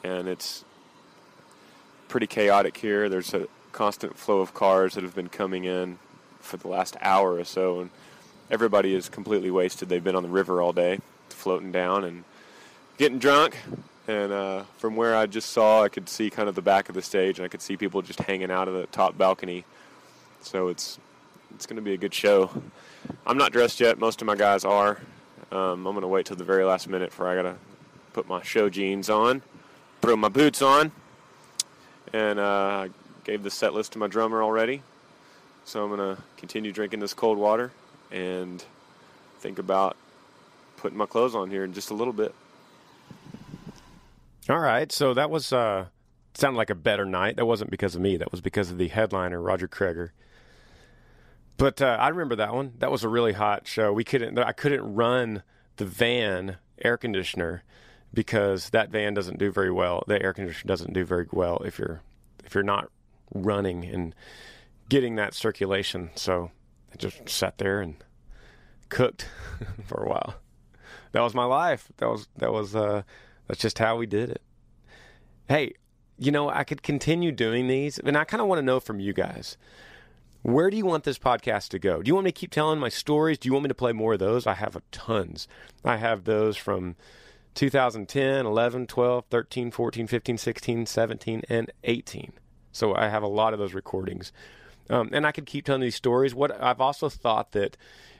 and 0.04 0.28
it's 0.28 0.66
pretty 2.08 2.26
chaotic 2.26 2.76
here. 2.76 3.08
There's 3.08 3.36
a 3.36 3.48
constant 3.72 4.18
flow 4.18 4.40
of 4.40 4.56
cars 4.56 4.96
that 4.96 5.04
have 5.04 5.14
been 5.14 5.30
coming 5.30 5.64
in 5.64 6.00
for 6.40 6.58
the 6.58 6.68
last 6.68 6.98
hour 7.02 7.34
or 7.36 7.44
so, 7.44 7.82
and 7.82 7.92
everybody 8.52 8.94
is 8.94 9.10
completely 9.10 9.50
wasted. 9.50 9.90
They've 9.90 10.04
been 10.04 10.16
on 10.16 10.22
the 10.22 10.30
river 10.30 10.62
all 10.62 10.74
day, 10.74 11.00
floating 11.30 11.72
down 11.72 12.04
and 12.04 12.24
getting 12.98 13.18
drunk. 13.18 13.58
And 14.08 14.32
uh, 14.32 14.64
from 14.78 14.96
where 14.96 15.16
I 15.16 15.26
just 15.26 15.50
saw, 15.50 15.84
I 15.84 15.90
could 15.90 16.08
see 16.08 16.30
kind 16.30 16.48
of 16.48 16.54
the 16.54 16.62
back 16.62 16.90
of 16.90 16.96
the 16.96 17.02
stage, 17.02 17.40
and 17.40 17.46
I 17.46 17.48
could 17.48 17.62
see 17.62 17.78
people 17.78 18.02
just 18.02 18.20
hanging 18.20 18.52
out 18.52 18.68
of 18.68 18.74
the 18.74 18.86
top 18.88 19.18
balcony. 19.18 19.66
So 20.42 20.68
it's 20.68 21.00
it's 21.56 21.66
going 21.66 21.78
to 21.78 21.82
be 21.82 21.94
a 21.94 21.98
good 21.98 22.14
show. 22.14 22.50
I'm 23.26 23.38
not 23.38 23.52
dressed 23.52 23.80
yet. 23.80 24.00
Most 24.00 24.22
of 24.22 24.28
my 24.28 24.36
guys 24.36 24.66
are. 24.66 25.00
Um, 25.52 25.86
I'm 25.86 25.94
going 25.94 26.02
to 26.02 26.08
wait 26.08 26.26
till 26.26 26.38
the 26.38 26.44
very 26.44 26.64
last 26.64 26.88
minute 26.88 27.12
for 27.12 27.28
I 27.28 27.36
got 27.36 27.42
to 27.44 27.56
put 28.14 28.28
my 28.28 28.42
show 28.42 28.70
jeans 28.70 29.10
on 29.10 29.42
throw 30.02 30.16
my 30.16 30.30
boots 30.30 30.62
on, 30.62 30.92
and 32.12 32.40
uh, 32.40 32.44
I 32.44 32.90
gave 33.24 33.44
the 33.44 33.52
set 33.52 33.74
list 33.74 33.94
to 33.94 34.00
my 34.00 34.08
drummer 34.08 34.42
already. 34.42 34.82
So 35.64 35.84
I'm 35.84 35.92
gonna 35.92 36.18
continue 36.38 36.72
drinking 36.72 37.00
this 37.00 37.14
cold 37.14 37.38
water 37.38 37.72
and 38.12 38.64
think 39.40 39.60
about 39.60 39.98
putting 40.78 40.98
my 40.98 41.06
clothes 41.06 41.36
on 41.36 41.50
here 41.50 41.64
in 41.64 41.74
just 41.74 41.92
a 41.92 41.94
little 41.94 42.14
bit. 42.14 42.34
All 44.50 44.60
right, 44.60 44.92
so 44.92 45.14
that 45.14 45.30
was 45.30 45.54
uh, 45.54 45.86
sounded 46.34 46.58
like 46.58 46.70
a 46.70 46.76
better 46.76 47.06
night. 47.06 47.36
That 47.36 47.46
wasn't 47.46 47.72
because 47.72 47.96
of 47.96 48.02
me. 48.02 48.18
That 48.18 48.32
was 48.32 48.42
because 48.42 48.72
of 48.72 48.78
the 48.78 48.88
headliner, 48.88 49.42
Roger 49.42 49.68
Creager. 49.68 50.10
But 51.58 51.82
uh, 51.82 51.98
I 52.00 52.10
remember 52.10 52.36
that 52.38 52.54
one. 52.54 52.74
That 52.80 52.92
was 52.92 53.04
a 53.04 53.10
really 53.10 53.34
hot 53.34 53.68
show. 53.68 53.94
We 53.94 54.04
couldn't. 54.04 54.38
I 54.40 54.52
couldn't 54.52 54.96
run 54.96 55.44
the 55.78 55.86
van 55.86 56.58
air 56.84 56.98
conditioner 56.98 57.64
because 58.14 58.72
that 58.72 58.90
van 58.90 59.14
doesn't 59.14 59.38
do 59.38 59.52
very 59.52 59.72
well. 59.72 60.04
The 60.08 60.22
air 60.22 60.34
conditioner 60.34 60.68
doesn't 60.68 60.94
do 60.94 61.06
very 61.06 61.28
well 61.32 61.62
if 61.64 61.78
you're 61.78 62.02
if 62.44 62.56
you're 62.56 62.64
not 62.64 62.90
running 63.34 63.86
and 63.86 64.16
getting 64.90 65.16
that 65.16 65.34
circulation. 65.34 66.10
So 66.16 66.52
I 66.92 66.96
just 66.98 67.30
sat 67.30 67.58
there 67.58 67.82
and 67.82 67.96
cooked 68.90 69.28
for 69.86 70.04
a 70.04 70.10
while. 70.10 70.36
That 71.12 71.22
was 71.22 71.34
my 71.34 71.46
life. 71.46 71.90
That 71.98 72.10
was 72.10 72.28
that 72.38 72.52
was 72.52 72.76
uh, 72.76 73.04
that's 73.48 73.60
just 73.60 73.80
how 73.80 73.98
we 73.98 74.06
did 74.06 74.30
it. 74.30 74.42
Hey, 75.48 75.74
you 76.18 76.32
know, 76.32 76.50
I 76.50 76.64
could 76.64 76.84
continue 76.84 77.32
doing 77.32 77.68
these, 77.68 78.00
and 78.00 78.18
I 78.18 78.24
kind 78.24 78.42
of 78.42 78.48
want 78.48 78.60
to 78.60 78.66
know 78.66 78.80
from 78.80 79.00
you 79.00 79.14
guys. 79.14 79.58
Where 80.44 80.70
do 80.70 80.78
you 80.78 80.86
want 80.86 81.04
this 81.04 81.20
podcast 81.20 81.70
to 81.70 81.80
go? 81.80 82.02
Do 82.02 82.10
you 82.10 82.16
want 82.16 82.26
me 82.26 82.32
to 82.32 82.40
keep 82.40 82.52
telling 82.52 82.80
my 82.80 82.90
stories? 82.90 83.38
Do 83.38 83.48
you 83.48 83.54
want 83.54 83.64
me 83.64 83.68
to 83.68 83.76
play 83.76 83.92
more 83.92 84.14
of 84.14 84.20
those? 84.20 84.48
I 84.48 84.56
have 84.56 84.76
tons. 84.92 85.48
I 85.86 85.98
have 85.98 86.24
those 86.24 86.58
from 86.58 86.96
2010, 87.54 88.46
11, 88.46 88.88
12, 88.88 89.26
13, 89.30 89.72
14, 89.72 90.08
15, 90.08 90.38
16, 90.38 90.86
17, 90.86 91.42
and 91.48 91.72
18. 91.84 92.34
So 92.72 92.96
I 92.96 93.10
have 93.10 93.24
a 93.24 93.28
lot 93.28 93.54
of 93.54 93.60
those 93.60 93.74
recordings. 93.74 94.32
Um, 94.90 95.10
and 95.14 95.26
I 95.26 95.32
could 95.32 95.46
keep 95.46 95.66
telling 95.66 95.82
these 95.82 95.96
stories. 95.96 96.36
What 96.36 96.62
I've 96.62 96.82
also 96.82 97.08
thought 97.08 97.52
that 97.54 97.78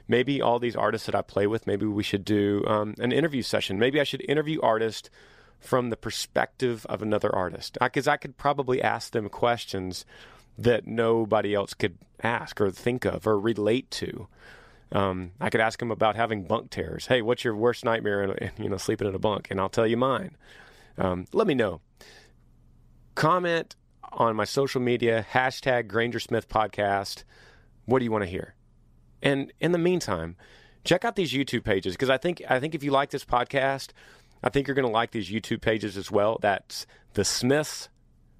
maybe 0.08 0.40
all 0.40 0.58
these 0.58 0.76
artists 0.76 1.06
that 1.06 1.14
I 1.14 1.22
play 1.22 1.46
with, 1.46 1.66
maybe 1.66 1.86
we 1.86 2.02
should 2.02 2.24
do 2.24 2.64
um, 2.66 2.94
an 2.98 3.12
interview 3.12 3.42
session. 3.42 3.78
Maybe 3.78 4.00
I 4.00 4.04
should 4.04 4.24
interview 4.28 4.60
artists 4.62 5.10
from 5.60 5.90
the 5.90 5.96
perspective 5.96 6.84
of 6.86 7.02
another 7.02 7.32
artist, 7.34 7.78
because 7.80 8.08
I, 8.08 8.14
I 8.14 8.16
could 8.16 8.36
probably 8.36 8.82
ask 8.82 9.12
them 9.12 9.28
questions 9.28 10.04
that 10.58 10.86
nobody 10.86 11.54
else 11.54 11.72
could 11.72 11.98
ask 12.22 12.60
or 12.60 12.70
think 12.70 13.04
of 13.04 13.26
or 13.26 13.38
relate 13.38 13.90
to. 13.92 14.26
Um, 14.90 15.32
I 15.40 15.50
could 15.50 15.60
ask 15.60 15.78
them 15.78 15.90
about 15.90 16.16
having 16.16 16.44
bunk 16.44 16.70
terrors. 16.70 17.06
Hey, 17.06 17.22
what's 17.22 17.44
your 17.44 17.56
worst 17.56 17.84
nightmare? 17.84 18.24
In, 18.24 18.50
you 18.62 18.68
know, 18.68 18.76
sleeping 18.76 19.08
in 19.08 19.14
a 19.14 19.18
bunk, 19.18 19.50
and 19.50 19.60
I'll 19.60 19.68
tell 19.68 19.86
you 19.86 19.96
mine. 19.96 20.36
Um, 20.98 21.26
let 21.32 21.46
me 21.46 21.54
know. 21.54 21.80
Comment 23.14 23.74
on 24.12 24.36
my 24.36 24.44
social 24.44 24.80
media 24.80 25.26
hashtag 25.32 25.88
Granger 25.88 26.20
Smith 26.20 26.48
Podcast. 26.48 27.24
What 27.86 27.98
do 27.98 28.04
you 28.04 28.12
want 28.12 28.24
to 28.24 28.30
hear? 28.30 28.54
And 29.22 29.52
in 29.60 29.72
the 29.72 29.78
meantime, 29.78 30.36
check 30.84 31.04
out 31.04 31.16
these 31.16 31.32
YouTube 31.32 31.64
pages 31.64 31.94
because 31.94 32.10
I 32.10 32.18
think 32.18 32.42
I 32.48 32.60
think 32.60 32.74
if 32.74 32.82
you 32.82 32.90
like 32.90 33.10
this 33.10 33.24
podcast, 33.24 33.90
I 34.42 34.50
think 34.50 34.66
you're 34.66 34.74
going 34.74 34.86
to 34.86 34.92
like 34.92 35.12
these 35.12 35.30
YouTube 35.30 35.60
pages 35.60 35.96
as 35.96 36.10
well. 36.10 36.38
That's 36.40 36.86
the 37.14 37.24
Smiths. 37.24 37.88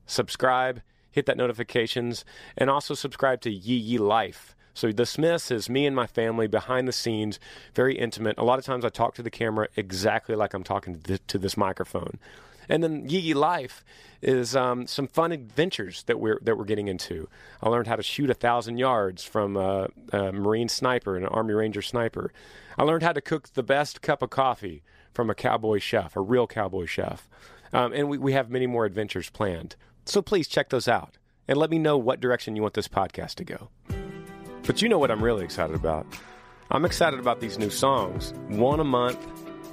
Subscribe, 0.06 0.82
hit 1.10 1.26
that 1.26 1.36
notifications, 1.36 2.24
and 2.56 2.68
also 2.68 2.94
subscribe 2.94 3.40
to 3.42 3.50
Yee 3.50 3.76
Yee 3.76 3.98
Life. 3.98 4.56
So 4.74 4.90
the 4.90 5.06
Smiths 5.06 5.50
is 5.50 5.68
me 5.68 5.86
and 5.86 5.94
my 5.94 6.06
family 6.06 6.46
behind 6.46 6.88
the 6.88 6.92
scenes, 6.92 7.38
very 7.74 7.94
intimate. 7.96 8.38
A 8.38 8.44
lot 8.44 8.58
of 8.58 8.64
times 8.64 8.84
I 8.84 8.88
talk 8.88 9.14
to 9.14 9.22
the 9.22 9.30
camera 9.30 9.68
exactly 9.76 10.34
like 10.34 10.54
I'm 10.54 10.64
talking 10.64 11.00
to, 11.02 11.18
to 11.18 11.38
this 11.38 11.56
microphone. 11.56 12.18
And 12.68 12.82
then 12.82 13.08
Yee 13.08 13.34
Life 13.34 13.84
is 14.20 14.54
um, 14.54 14.86
some 14.86 15.08
fun 15.08 15.32
adventures 15.32 16.04
that 16.04 16.20
we're 16.20 16.38
that 16.42 16.56
we're 16.56 16.64
getting 16.64 16.88
into. 16.88 17.28
I 17.62 17.68
learned 17.68 17.88
how 17.88 17.96
to 17.96 18.02
shoot 18.02 18.30
a 18.30 18.34
thousand 18.34 18.78
yards 18.78 19.24
from 19.24 19.56
a, 19.56 19.88
a 20.12 20.32
Marine 20.32 20.68
sniper 20.68 21.16
and 21.16 21.24
an 21.24 21.32
Army 21.32 21.54
Ranger 21.54 21.82
sniper. 21.82 22.32
I 22.78 22.84
learned 22.84 23.02
how 23.02 23.12
to 23.12 23.20
cook 23.20 23.52
the 23.54 23.62
best 23.62 24.00
cup 24.00 24.22
of 24.22 24.30
coffee 24.30 24.82
from 25.12 25.28
a 25.28 25.34
cowboy 25.34 25.78
chef, 25.78 26.16
a 26.16 26.20
real 26.20 26.46
cowboy 26.46 26.86
chef. 26.86 27.28
Um, 27.72 27.92
and 27.92 28.08
we, 28.08 28.18
we 28.18 28.32
have 28.32 28.50
many 28.50 28.66
more 28.66 28.84
adventures 28.84 29.30
planned. 29.30 29.76
So 30.04 30.22
please 30.22 30.48
check 30.48 30.68
those 30.70 30.88
out 30.88 31.18
and 31.48 31.58
let 31.58 31.70
me 31.70 31.78
know 31.78 31.96
what 31.96 32.20
direction 32.20 32.56
you 32.56 32.62
want 32.62 32.74
this 32.74 32.88
podcast 32.88 33.36
to 33.36 33.44
go. 33.44 33.68
But 34.66 34.80
you 34.82 34.88
know 34.88 34.98
what 34.98 35.10
I'm 35.10 35.22
really 35.22 35.44
excited 35.44 35.74
about? 35.74 36.06
I'm 36.70 36.84
excited 36.84 37.18
about 37.18 37.40
these 37.40 37.58
new 37.58 37.70
songs, 37.70 38.32
one 38.48 38.80
a 38.80 38.84
month, 38.84 39.18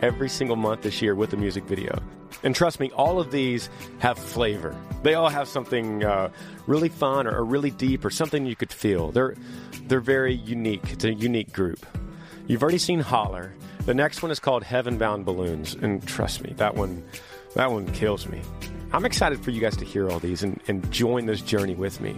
every 0.01 0.29
single 0.29 0.55
month 0.55 0.81
this 0.81 1.01
year 1.01 1.15
with 1.15 1.33
a 1.33 1.37
music 1.37 1.65
video. 1.65 2.01
And 2.43 2.55
trust 2.55 2.79
me, 2.79 2.91
all 2.91 3.19
of 3.19 3.31
these 3.31 3.69
have 3.99 4.17
flavor. 4.17 4.75
They 5.03 5.13
all 5.13 5.29
have 5.29 5.47
something 5.47 6.03
uh, 6.03 6.29
really 6.67 6.89
fun 6.89 7.27
or, 7.27 7.37
or 7.37 7.45
really 7.45 7.71
deep 7.71 8.05
or 8.05 8.09
something 8.09 8.45
you 8.45 8.55
could 8.55 8.71
feel. 8.71 9.11
They're 9.11 9.35
they're 9.83 9.99
very 9.99 10.33
unique. 10.33 10.91
It's 10.91 11.03
a 11.03 11.13
unique 11.13 11.51
group. 11.51 11.85
You've 12.47 12.63
already 12.63 12.77
seen 12.77 12.99
Holler. 12.99 13.53
The 13.85 13.93
next 13.93 14.21
one 14.21 14.31
is 14.31 14.39
called 14.39 14.63
Heaven 14.63 14.97
Bound 14.97 15.25
Balloons, 15.25 15.73
and 15.73 16.05
trust 16.05 16.43
me, 16.43 16.53
that 16.57 16.75
one 16.75 17.03
that 17.55 17.71
one 17.71 17.87
kills 17.93 18.27
me. 18.27 18.41
I'm 18.91 19.05
excited 19.05 19.43
for 19.43 19.51
you 19.51 19.61
guys 19.61 19.77
to 19.77 19.85
hear 19.85 20.09
all 20.09 20.19
these 20.19 20.43
and, 20.43 20.59
and 20.67 20.89
join 20.91 21.25
this 21.25 21.41
journey 21.41 21.75
with 21.75 22.01
me. 22.01 22.15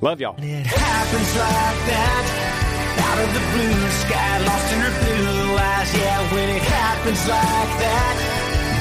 Love 0.00 0.20
y'all. 0.20 0.36
It 0.38 0.66
happens 0.66 1.36
like 1.36 1.80
that. 1.88 2.52
Out 2.96 3.18
of 3.20 3.32
the 3.32 3.40
blue 3.52 3.90
sky, 3.90 4.38
lost 4.44 4.72
in 4.72 4.80
her 4.80 4.94
blue 5.04 5.56
eyes. 5.56 5.94
Yeah, 5.96 6.32
when 6.34 6.48
it 6.56 6.62
happens 6.62 7.20
like 7.28 7.80
that, 7.80 8.35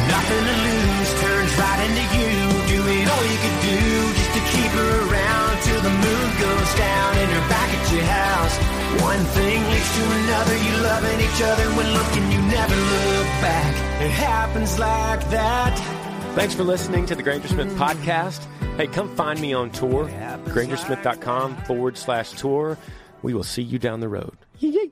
nothing 0.07 0.43
to 0.45 0.55
lose 0.67 1.09
turns 1.21 1.51
right 1.57 1.81
into 1.87 2.05
you. 2.17 2.33
Doing 2.75 3.03
all 3.07 3.25
you 3.25 3.39
could 3.39 3.59
do 3.61 3.79
just 4.17 4.31
to 4.37 4.41
keep 4.53 4.71
her 4.79 4.93
around 5.09 5.53
till 5.63 5.81
the 5.81 5.93
moon 5.93 6.27
goes 6.41 6.71
down 6.75 7.11
and 7.17 7.27
you're 7.31 7.49
back 7.49 7.69
at 7.73 7.85
your 7.93 8.03
house. 8.03 8.55
One 9.01 9.23
thing 9.37 9.59
leads 9.71 9.91
to 9.95 10.03
another. 10.21 10.55
You 10.57 10.73
loving 10.83 11.19
each 11.19 11.41
other 11.41 11.67
when 11.77 11.87
looking, 11.93 12.25
you 12.31 12.41
never 12.51 12.75
look 12.75 13.29
back. 13.41 13.73
It 14.01 14.11
happens 14.11 14.79
like 14.79 15.21
that. 15.29 15.73
Thanks 16.35 16.53
for 16.53 16.63
listening 16.63 17.05
to 17.07 17.15
the 17.15 17.23
Granger 17.23 17.47
Smith 17.47 17.73
podcast. 17.77 18.43
Hey, 18.75 18.87
come 18.87 19.13
find 19.15 19.39
me 19.39 19.53
on 19.53 19.69
tour, 19.71 20.07
grangersmith.com 20.45 21.55
forward 21.63 21.97
slash 21.97 22.31
tour. 22.31 22.77
We 23.21 23.33
will 23.33 23.43
see 23.43 23.61
you 23.63 23.79
down 23.79 24.01
the 24.01 24.09
road. 24.09 24.37
Yee 24.59 24.69
yee. 24.69 24.91